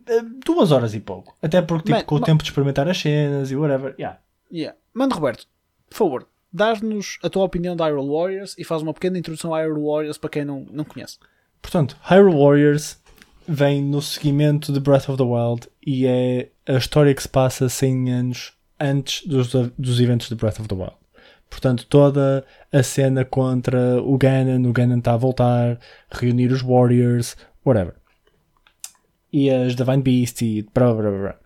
[0.02, 1.34] Uh, Duas horas e pouco.
[1.40, 3.94] Até porque, tipo, Man, com o tempo de experimentar as cenas e whatever.
[3.96, 4.18] Yeah.
[4.52, 4.76] Yeah.
[4.92, 5.46] Mano Roberto,
[5.88, 9.60] por favor, dás-nos a tua opinião da Hyrule Warriors e faz uma pequena introdução à
[9.62, 11.18] Hyrule Warriors para quem não, não conhece.
[11.62, 13.00] Portanto, Hyrule Warriors
[13.48, 17.68] vem no seguimento de Breath of the Wild e é a história que se passa
[17.68, 20.96] 100 anos antes dos, dos eventos de Breath of the Wild.
[21.48, 25.78] Portanto, toda a cena contra o Ganon, o Ganon está a voltar,
[26.10, 27.94] reunir os Warriors, whatever.
[29.30, 31.36] E as Divine Beast e blá blá blá.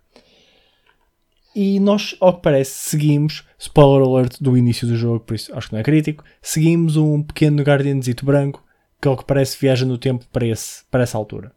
[1.55, 5.69] E nós, ao que parece, seguimos, spoiler alert do início do jogo, por isso acho
[5.69, 8.63] que não é crítico, seguimos um pequeno Guardianzito branco
[9.01, 11.53] que ao que parece viaja no tempo para, esse, para essa altura.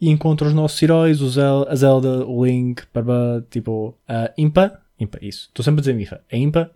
[0.00, 1.26] E encontra os nossos heróis, o
[1.68, 6.24] a Zelda, o Link, barba, tipo a Impa, Impa, isso, estou sempre a dizer Mifa,
[6.30, 6.70] a Impa,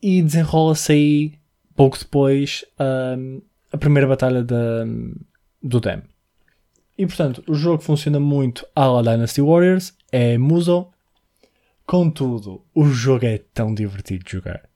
[0.00, 1.38] e desenrola-se aí,
[1.74, 2.64] pouco depois,
[3.18, 3.40] hum,
[3.72, 4.84] a primeira batalha da,
[5.62, 6.02] do Dam.
[6.96, 10.88] E portanto, o jogo funciona muito à la Dynasty Warriors, é Muso,
[11.86, 14.68] contudo, o jogo é tão divertido de jogar.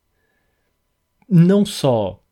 [1.28, 2.22] Não só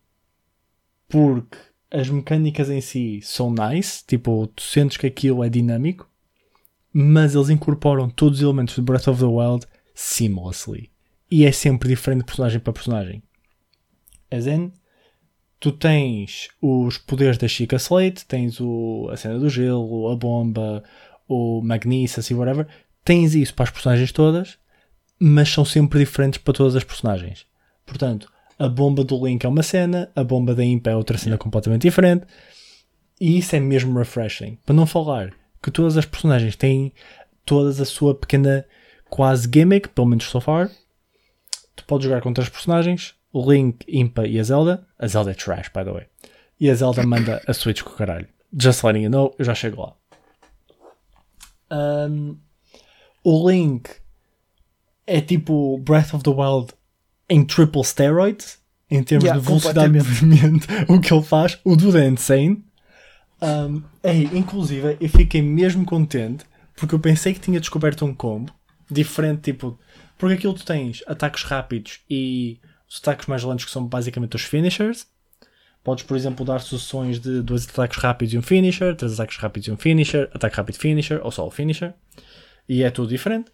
[1.07, 1.57] porque
[1.89, 6.09] as mecânicas em si são nice, tipo, tu sentes que aquilo é dinâmico,
[6.99, 10.89] mas eles incorporam todos os elementos de Breath of the Wild seamlessly.
[11.29, 13.21] E é sempre diferente de personagem para personagem.
[14.31, 14.71] As in,
[15.59, 20.83] tu tens os poderes da Chica Slate, tens o, a cena do gelo, a bomba,
[21.27, 22.67] o Magnificus e whatever.
[23.05, 24.57] Tens isso para as personagens todas,
[25.19, 27.45] mas são sempre diferentes para todas as personagens.
[27.85, 28.27] Portanto,
[28.57, 31.83] a bomba do Link é uma cena, a bomba da Impa é outra cena completamente
[31.83, 32.25] diferente.
[33.21, 34.57] E isso é mesmo refreshing.
[34.65, 35.31] Para não falar
[35.61, 36.93] que todas as personagens têm
[37.45, 38.65] todas a sua pequena
[39.09, 40.69] quase gimmick, pelo menos so far.
[41.75, 44.85] Tu podes jogar com três personagens, o Link, Impa e a Zelda.
[44.97, 46.05] A Zelda é trash, by the way.
[46.59, 48.27] E a Zelda manda a Switch com o caralho.
[48.59, 49.93] Just letting you know, eu já chego lá.
[51.69, 52.37] Um,
[53.23, 53.89] o Link
[55.05, 56.73] é tipo Breath of the Wild
[57.29, 61.59] em triple steroids, em termos Yeah, de velocidade de movimento, o que ele faz.
[61.63, 62.63] O Dude é insane.
[63.41, 63.83] Um,
[64.33, 68.53] inclusive, eu fiquei mesmo contente porque eu pensei que tinha descoberto um combo
[68.89, 69.79] diferente, tipo,
[70.17, 74.43] porque aquilo tu tens ataques rápidos e os ataques mais lentos que são basicamente os
[74.43, 75.07] finishers.
[75.83, 79.67] Podes, por exemplo, dar sucessões de dois ataques rápidos e um finisher, três ataques rápidos
[79.67, 81.93] e um finisher, ataque rápido finisher ou só o finisher.
[82.67, 83.51] E é tudo diferente.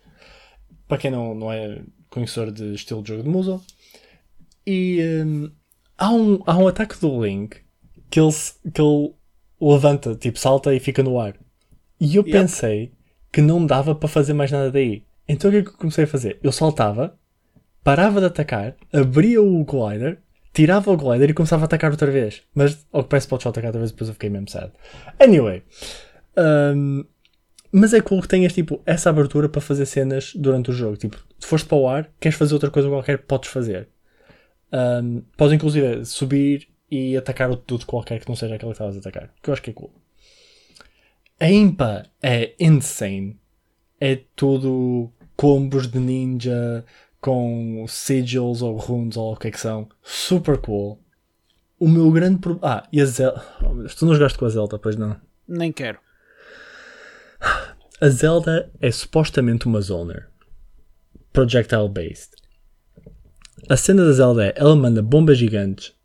[0.88, 3.63] Para quem não, não é conhecedor de estilo de jogo de muso.
[4.65, 5.51] E hum,
[5.97, 7.57] há, um, há um ataque do Link
[8.09, 8.31] que ele,
[8.73, 9.13] que ele
[9.72, 11.36] levanta, tipo, salta e fica no ar.
[11.99, 12.32] E eu Yep.
[12.32, 12.91] pensei
[13.32, 15.03] que não dava para fazer mais nada daí.
[15.28, 16.39] Então o que é que eu comecei a fazer?
[16.43, 17.18] Eu saltava,
[17.84, 20.20] parava de atacar, abria o glider,
[20.53, 22.43] tirava o glider e começava a atacar outra vez.
[22.53, 24.72] Mas ao que parece pode só atacar outra vez depois eu fiquei mesmo sad.
[25.20, 25.64] Anyway.
[26.76, 27.05] hum,
[27.72, 30.95] mas é cool que tenhas tipo essa abertura para fazer cenas durante o jogo.
[30.95, 33.88] Tipo, se foste para o ar, queres fazer outra coisa qualquer, podes fazer.
[34.72, 38.96] Um, podes inclusive subir e atacar o tudo qualquer que não seja aquele que estavas
[38.96, 39.34] a atacar.
[39.41, 39.91] Que eu acho que é cool.
[41.39, 43.39] A Impa é insane.
[44.00, 46.86] É tudo combos de ninja
[47.20, 49.89] com sigils ou runes ou o que é que são.
[50.04, 51.02] Super cool.
[51.80, 52.78] O meu grande problema.
[52.78, 53.44] Ah, e a Zelda.
[53.64, 55.20] Oh, tu não jogaste com a Zelda, pois não?
[55.48, 55.98] Nem quero.
[58.00, 60.30] A Zelda é supostamente uma zoner.
[61.32, 62.36] Projectile based.
[63.68, 65.96] A cena da Zelda é, ela manda bombas gigantes,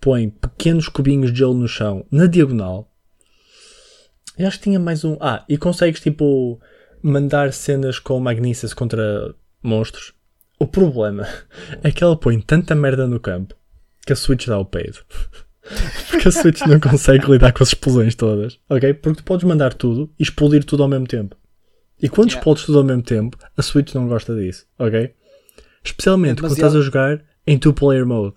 [0.00, 2.92] põe pequenos cubinhos de gelo no chão, na diagonal.
[4.38, 5.16] Eu acho que tinha mais um.
[5.20, 6.60] Ah, e consegues tipo
[7.02, 10.12] mandar cenas com Magnificus contra monstros.
[10.58, 11.26] O problema
[11.82, 13.54] é que ela põe tanta merda no campo
[14.06, 14.98] que a Switch dá o peido.
[16.10, 18.94] Porque a Switch não consegue lidar com as explosões todas, ok?
[18.94, 21.34] Porque tu podes mandar tudo e explodir tudo ao mesmo tempo.
[22.00, 22.38] E quando Yeah.
[22.38, 25.12] explodes tudo ao mesmo tempo, a Switch não gosta disso, ok?
[25.82, 28.36] Especialmente É quando estás a jogar em two-player mode.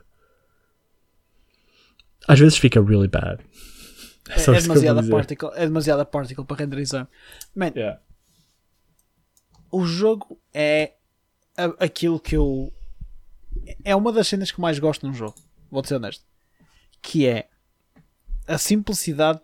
[2.30, 3.44] Às vezes fica really bad.
[4.30, 7.08] É, é vou demasiada particle, é demasiada particle para renderizar.
[7.56, 8.00] Man, Yeah.
[9.72, 10.94] o jogo é
[11.80, 12.72] aquilo que eu.
[13.84, 15.36] É uma das cenas que mais gosto num jogo.
[15.72, 16.24] Vou ser honesto.
[17.02, 17.48] Que é
[18.48, 19.42] a simplicidade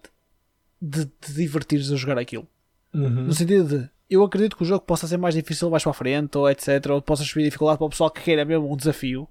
[0.80, 2.48] de te divertires a jogar aquilo.
[2.94, 3.26] Uhum.
[3.26, 5.96] No sentido de eu acredito que o jogo possa ser mais difícil mais para a
[5.96, 6.86] frente, ou etc.
[6.92, 9.28] Ou possa subir dificuldade para o pessoal que queira mesmo um desafio.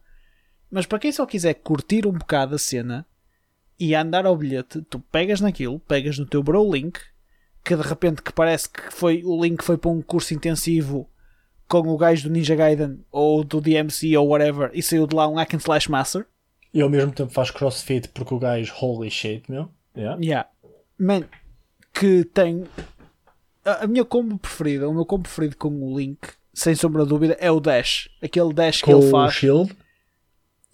[0.69, 3.07] Mas para quem só quiser curtir um bocado a cena
[3.79, 6.99] e andar ao bilhete, tu pegas naquilo, pegas no teu bro link,
[7.65, 11.09] que de repente que parece que foi o link foi para um curso intensivo
[11.67, 15.27] com o gajo do Ninja Gaiden ou do DMC ou whatever e saiu de lá
[15.27, 16.27] um hack and slash master.
[16.73, 19.69] E ao mesmo tempo faz crossfit porque o gajo, holy shit, meu.
[19.97, 20.21] Yeah.
[20.21, 20.49] Yeah.
[20.99, 21.23] Man,
[21.93, 22.65] que tem
[23.65, 26.19] a, a minha combo preferida, o meu combo preferido com o Link,
[26.53, 28.09] sem sombra de dúvida, é o Dash.
[28.23, 29.35] Aquele Dash que Com ele o faz.
[29.35, 29.75] shield.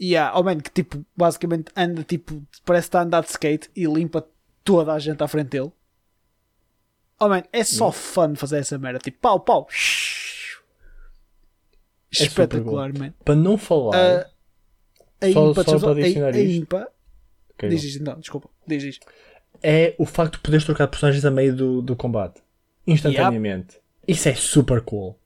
[0.01, 3.71] Yeah, oh man, que tipo, basicamente anda tipo, parece que está a andar de skate
[3.77, 4.27] e limpa
[4.65, 5.71] toda a gente à frente dele.
[7.19, 8.99] Oh man, é só fun fazer essa merda.
[8.99, 9.67] Tipo, pau, pau.
[12.13, 13.13] super Espetacular, man.
[13.25, 13.97] Para não falar.
[13.97, 14.27] Ah,
[15.21, 16.89] a Só- impa, só para adicionar a, a impa,
[17.53, 19.07] Ok, diz isto, não, desculpa, diz isto.
[19.63, 22.41] é o facto de poderes trocar personagens a meio do, do combate.
[22.87, 23.79] Instantaneamente.
[24.09, 25.19] Isso é super cool.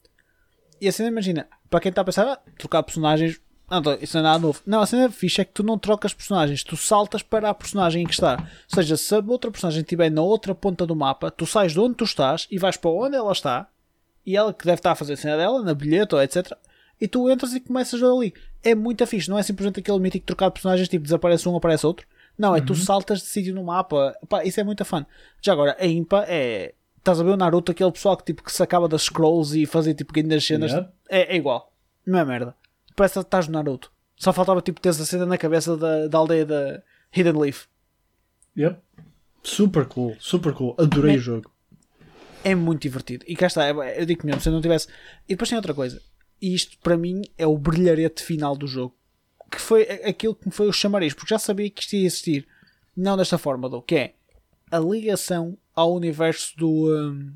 [0.81, 4.21] E a cena, imagina, para quem está a pensar, ah, trocar personagens, não, isso não
[4.21, 4.61] é nada novo.
[4.67, 8.03] Não, a cena fixe é que tu não trocas personagens, tu saltas para a personagem
[8.03, 8.37] em que está.
[8.39, 11.81] Ou seja, se a outra personagem estiver na outra ponta do mapa, tu sais de
[11.81, 13.69] onde tu estás e vais para onde ela está,
[14.27, 16.53] e ela que deve estar a fazer a cena dela, na bilhete ou etc.
[17.01, 18.33] E tu entras e começas ali.
[18.63, 21.87] É muito fixe, não é simplesmente aquele mítico trocar de personagens, tipo desaparece um, aparece
[21.87, 22.07] outro.
[22.37, 24.17] Não, é tu saltas de sítio no mapa.
[24.29, 25.05] Pá, isso é muito fun.
[25.41, 26.75] Já agora, a Impa é.
[26.99, 29.95] Estás a ver o Naruto, aquele pessoal que, tipo, que sacava das scrolls e fazia
[29.95, 30.73] tipo grandes cenas.
[30.73, 30.91] Yeah.
[31.09, 31.71] É, é igual.
[32.07, 32.57] Não é merda.
[32.97, 33.93] Parece que estás no Naruto.
[34.17, 36.83] Só faltava tipo teres a cena na cabeça da, da aldeia da
[37.15, 37.67] Hidden Leaf.
[38.57, 38.79] Yep.
[39.43, 40.75] Super cool, super cool.
[40.79, 41.51] Adorei o jogo.
[42.43, 43.25] É muito divertido.
[43.29, 44.87] E cá está, é- eu digo mesmo, se eu não tivesse.
[45.27, 46.01] E depois tem outra coisa.
[46.41, 48.95] E isto para mim é o brilharete final do jogo.
[49.51, 52.47] Que foi aquilo que me foi o chamariz, porque já sabia que isto ia existir.
[52.97, 54.15] Não desta forma, do que é
[54.71, 57.33] a ligação ao universo do, um,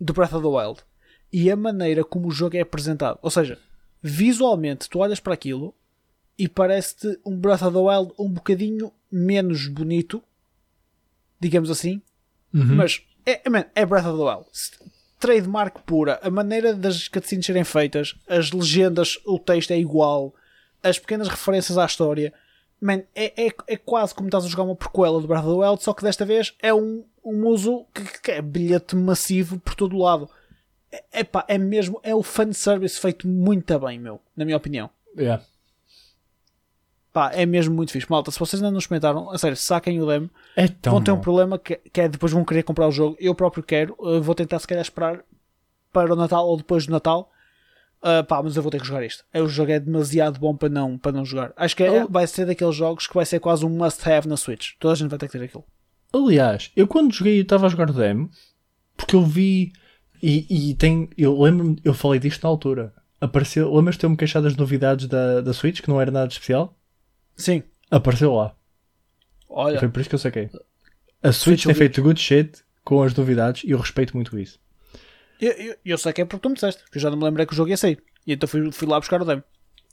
[0.00, 0.80] do Breath of the Wild
[1.32, 3.18] e a maneira como o jogo é apresentado.
[3.22, 3.58] Ou seja,
[4.02, 5.74] visualmente tu olhas para aquilo
[6.38, 10.22] e parece-te um Breath of the Wild um bocadinho menos bonito,
[11.40, 12.00] digamos assim,
[12.52, 14.46] mas é, é, é Breath of the Wild.
[15.18, 16.20] Trademark pura.
[16.22, 20.34] A maneira das cutscenes serem feitas, as legendas, o texto é igual,
[20.82, 22.32] as pequenas referências à história.
[22.80, 25.66] Man, é, é, é quase como estás a jogar uma prequela do Breath of the
[25.66, 29.74] Wild, só que desta vez é um, um uso que, que é bilhete massivo por
[29.74, 30.30] todo o lado.
[30.90, 34.88] É, epá, é mesmo, é o fanservice feito muito bem, meu, na minha opinião.
[35.16, 35.42] Yeah.
[37.12, 38.06] Pá, é mesmo muito fixe.
[38.08, 40.30] Malta, se vocês ainda não experimentaram, a sério, saquem o demo.
[40.54, 43.16] É tão vão ter um problema que, que é depois vão querer comprar o jogo.
[43.18, 43.94] Eu próprio quero.
[43.98, 45.24] uh, vou tentar se calhar esperar
[45.92, 47.30] para o Natal ou depois do Natal.
[48.00, 49.24] Uh, pá, mas eu vou ter que jogar isto.
[49.32, 51.52] É, O jogo é demasiado bom para não, para não jogar.
[51.56, 54.74] Acho que é- vai ser daqueles jogos que vai ser quase um must-have na Switch.
[54.78, 55.64] Toda a gente vai ter que ter aquilo.
[56.12, 58.30] Aliás, eu quando joguei, eu estava a jogar o demo
[58.96, 59.72] porque eu vi
[60.22, 61.08] e, e tem.
[61.16, 62.92] Eu lembro-me, eu falei disto na altura.
[63.20, 66.76] Apareceu, lembras de ter-me queixado das novidades da, da Switch, que não era nada especial?
[67.36, 67.62] Sim.
[67.90, 68.54] Apareceu lá.
[69.48, 70.48] Olha, Foi por isso que eu saquei.
[71.22, 74.58] A Switch tem feito good shit com as novidades e eu respeito muito isso.
[75.40, 76.82] eu, eu, eu sei que é porque tu me disseste.
[76.90, 78.00] Que eu já não me lembrei que o jogo ia sair.
[78.26, 79.42] E então fui, fui lá buscar o demo.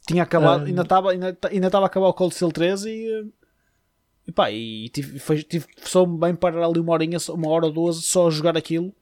[0.07, 0.67] Tinha acabado, Ah.
[0.67, 3.32] ainda estava ainda, ainda a acabar o Cold Steel 13 e.
[4.28, 7.71] E pá, e tive, foi, tive só bem parar ali uma horinha, uma hora ou
[7.71, 8.93] duas só a jogar aquilo.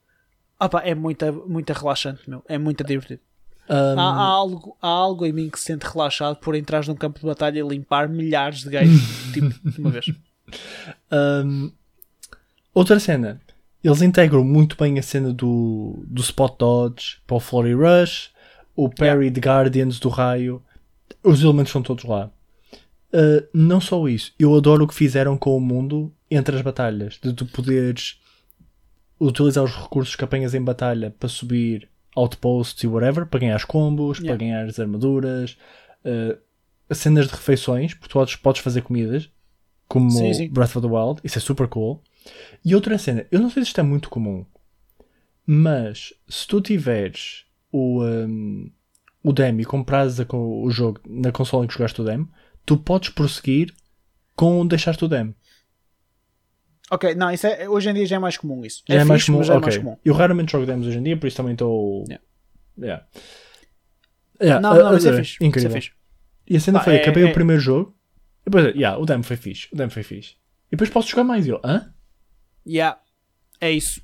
[0.69, 2.43] Pá, é muito, muito relaxante, meu.
[2.47, 3.21] É muito divertido.
[3.69, 6.95] Um, Há, há algo, há algo em mim que se sente relaxado por entrar num
[6.95, 9.01] campo de batalha e limpar milhares de gajos,
[9.31, 10.11] tipo, de uma vez.
[11.11, 11.71] Um,
[12.73, 13.39] outra cena.
[13.83, 18.31] Eles integram muito bem a cena do, do Spot Dodge para o Flurry Rush,
[18.75, 20.61] o Parry de Guardians do Raio.
[21.21, 22.31] Os elementos são todos lá.
[23.13, 27.19] Uh, não só isso, eu adoro o que fizeram com o mundo entre as batalhas,
[27.21, 28.19] de tu poderes
[29.19, 33.65] utilizar os recursos que apanhas em batalha para subir outposts e whatever, para ganhar os
[33.65, 34.37] combos, Yeah.
[34.37, 35.57] para ganhar as armaduras,
[36.05, 36.37] uh,
[36.93, 39.29] cenas de refeições, porque tu podes, fazer comidas,
[39.87, 40.49] como Sim, sim.
[40.49, 42.01] Breath of the Wild, isso é super cool.
[42.63, 44.45] E outra cena, eu não sei se isto é muito comum,
[45.45, 48.71] mas se tu tiveres o, um,
[49.23, 52.29] o demo e comprares o jogo na consola em que jogaste o demo,
[52.65, 53.73] tu podes prosseguir
[54.35, 55.35] com deixaste o demo.
[56.93, 58.83] Ok, não, isso é, hoje em dia já é mais comum isso.
[58.87, 59.39] Já é, mais fixe, comum.
[59.39, 59.61] mas é ok.
[59.61, 59.97] mais comum.
[60.05, 62.03] Eu raramente jogo demos hoje em dia, por isso também estou.
[62.07, 62.23] Yeah.
[62.79, 63.05] Yeah.
[64.41, 65.25] Yeah, Não, não, isso é adorei.
[65.25, 65.33] fixe.
[65.35, 65.71] Isso é Incrível.
[65.71, 65.91] fixe.
[66.47, 67.95] E a cena Pá, foi, é- acabei é- o primeiro jogo,
[68.41, 70.35] e depois, yeah, o demo foi fixe, o demo foi fixe.
[70.67, 71.91] E depois posso jogar mais, e eu, hã?
[72.67, 72.99] Yeah.
[73.59, 74.01] É isso.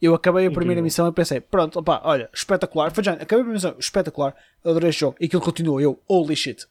[0.00, 0.56] Eu acabei a Incrível.
[0.60, 2.90] primeira missão e pensei, pronto, opá, olha, espetacular.
[2.90, 4.34] Foi já, acabei a primeira missão, espetacular.
[4.64, 5.16] Adorei este jogo.
[5.20, 5.80] E aquilo continua.
[5.80, 6.66] Eu, holy shit.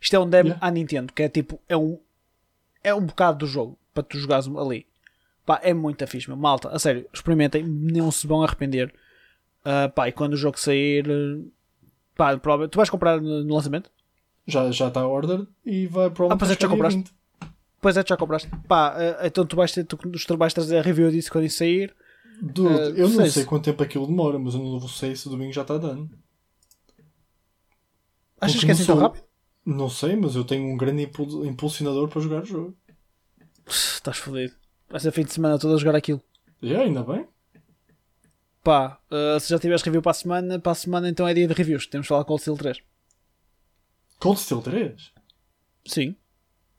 [0.00, 0.66] Isto é um demo Yeah.
[0.66, 1.98] à Nintendo, que é tipo, é um,
[2.82, 4.86] é um bocado do jogo para tu jogares ali.
[5.44, 6.36] Pá, é muito fixe, meu.
[6.36, 8.92] Malta, a sério, experimentem, não se vão arrepender.
[9.64, 11.06] Ah, pá, e quando o jogo sair,
[12.16, 13.90] pá, provavelmente, tu vais comprar no, lançamento?
[14.46, 17.04] Já está tá a order e vai para Ah, pois é, já compraste?
[17.80, 18.48] Pois é, já compraste.
[18.68, 21.58] Pá, eh, então tu vais ter, tu, tu vais trazer a review disso quando isso
[21.58, 21.94] sair.
[22.42, 25.14] Dude, Eh, eu não sei sei se- quanto tempo aquilo demora, mas eu não sei
[25.16, 26.10] se o domingo já está dando.
[28.40, 29.24] Achas Porque que é assim tão rápido?
[29.64, 32.76] Não sei, mas eu tenho um grande impul- impulsionador para jogar o jogo.
[33.66, 34.54] Estás fodido.
[34.88, 36.22] Vai ser fim de semana todo a jogar aquilo.
[36.62, 37.26] E yeah, ainda bem.
[38.62, 41.46] Pá, uh, se já tiveres review para a semana, para a semana então é dia
[41.46, 41.86] de reviews.
[41.86, 42.78] Temos de falar com o Steel 3.
[44.18, 45.12] Cold Steel 3?
[45.86, 46.16] Sim.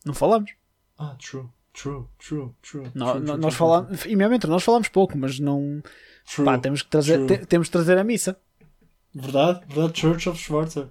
[0.06, 0.52] Não falamos.
[0.98, 2.92] Ah, true, true, true, true.
[2.96, 4.06] Nó- true, true, nós falamos.
[4.06, 5.82] E mesmo entre nós falamos pouco, mas não.
[6.34, 6.46] True.
[6.46, 8.38] Pá, temos que trazer, te- temos trazer a missa.
[9.14, 10.90] Verdade, verdade, Church of Schwarzer.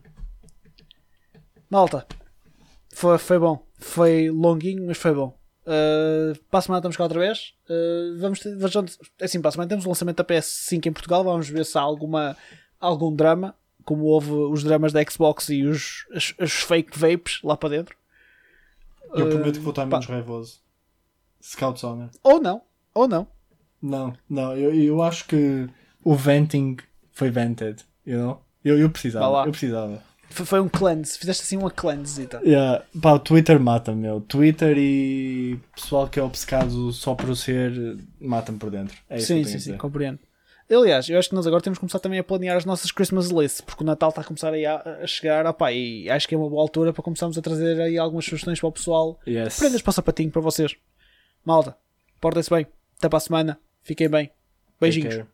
[1.68, 2.06] Malta.
[2.94, 3.66] Foi, foi bom.
[3.78, 5.35] Foi longuinho, mas foi bom.
[5.66, 7.54] Uh, para a semana estamos cá outra vez.
[7.68, 10.92] Uh, vamos ter, vamos- é assim, para a semana temos o lançamento da PS5 em
[10.92, 11.24] Portugal.
[11.24, 12.36] Vamos ver se há alguma,
[12.80, 13.54] algum drama,
[13.84, 17.96] como houve os dramas da Xbox e os, os, os fake vapes lá para dentro.
[19.14, 20.60] Eu Uh, prometo que vou estar menos raivoso.
[21.42, 22.10] Scouts Honor.
[22.22, 22.62] Ou não,
[22.94, 23.26] ou não.
[23.82, 25.68] Não, não, eu, eu acho que
[26.02, 26.76] o venting
[27.12, 28.42] foi vented, you know?
[28.64, 30.02] Eu, eu precisava, eu precisava.
[30.30, 31.18] Foi, foi um cleanse.
[31.18, 32.28] Fizeste assim uma cleanse.
[32.44, 32.84] Yeah.
[33.00, 34.20] Pá, o Twitter mata meu.
[34.20, 38.96] Twitter e pessoal que é obcecado só por ser, mata-me por dentro.
[39.08, 40.18] É sim, sim, sim, compreendo.
[40.68, 43.28] Aliás, eu acho que nós agora temos que começar também a planear as nossas Christmas
[43.30, 46.34] lists, porque o Natal está a começar aí a, a chegar, opá, e acho que
[46.34, 49.20] é uma boa altura para começarmos a trazer aí algumas sugestões para o pessoal.
[49.28, 49.58] Yes.
[49.60, 50.74] Prendas para o sapatinho para vocês.
[51.44, 51.76] Malta,
[52.20, 52.66] portem-se bem.
[52.98, 53.60] Até para a semana.
[53.82, 54.30] Fiquem bem.
[54.80, 55.24] Beijinhos.